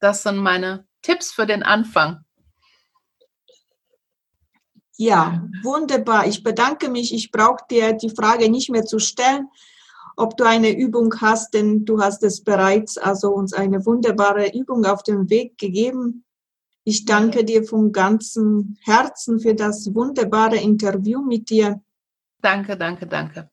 [0.00, 2.26] Das sind meine Tipps für den Anfang.
[4.98, 6.26] Ja, wunderbar.
[6.26, 7.14] Ich bedanke mich.
[7.14, 9.48] Ich brauche dir die Frage nicht mehr zu stellen,
[10.16, 14.84] ob du eine Übung hast, denn du hast es bereits also uns eine wunderbare Übung
[14.84, 16.24] auf dem Weg gegeben.
[16.84, 21.82] Ich danke dir vom ganzen Herzen für das wunderbare Interview mit dir.
[22.42, 23.50] Danke, danke, danke.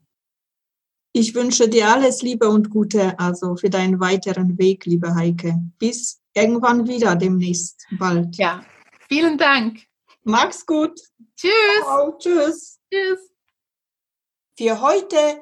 [1.14, 5.56] Ich wünsche dir alles Liebe und Gute, also für deinen weiteren Weg, liebe Heike.
[5.78, 8.38] Bis irgendwann wieder, demnächst bald.
[8.38, 8.64] Ja,
[9.10, 9.82] vielen Dank.
[10.24, 11.00] Mach's gut.
[11.36, 11.52] Tschüss.
[11.84, 12.80] Ciao, tschüss.
[12.90, 13.32] Tschüss.
[14.58, 15.42] Für heute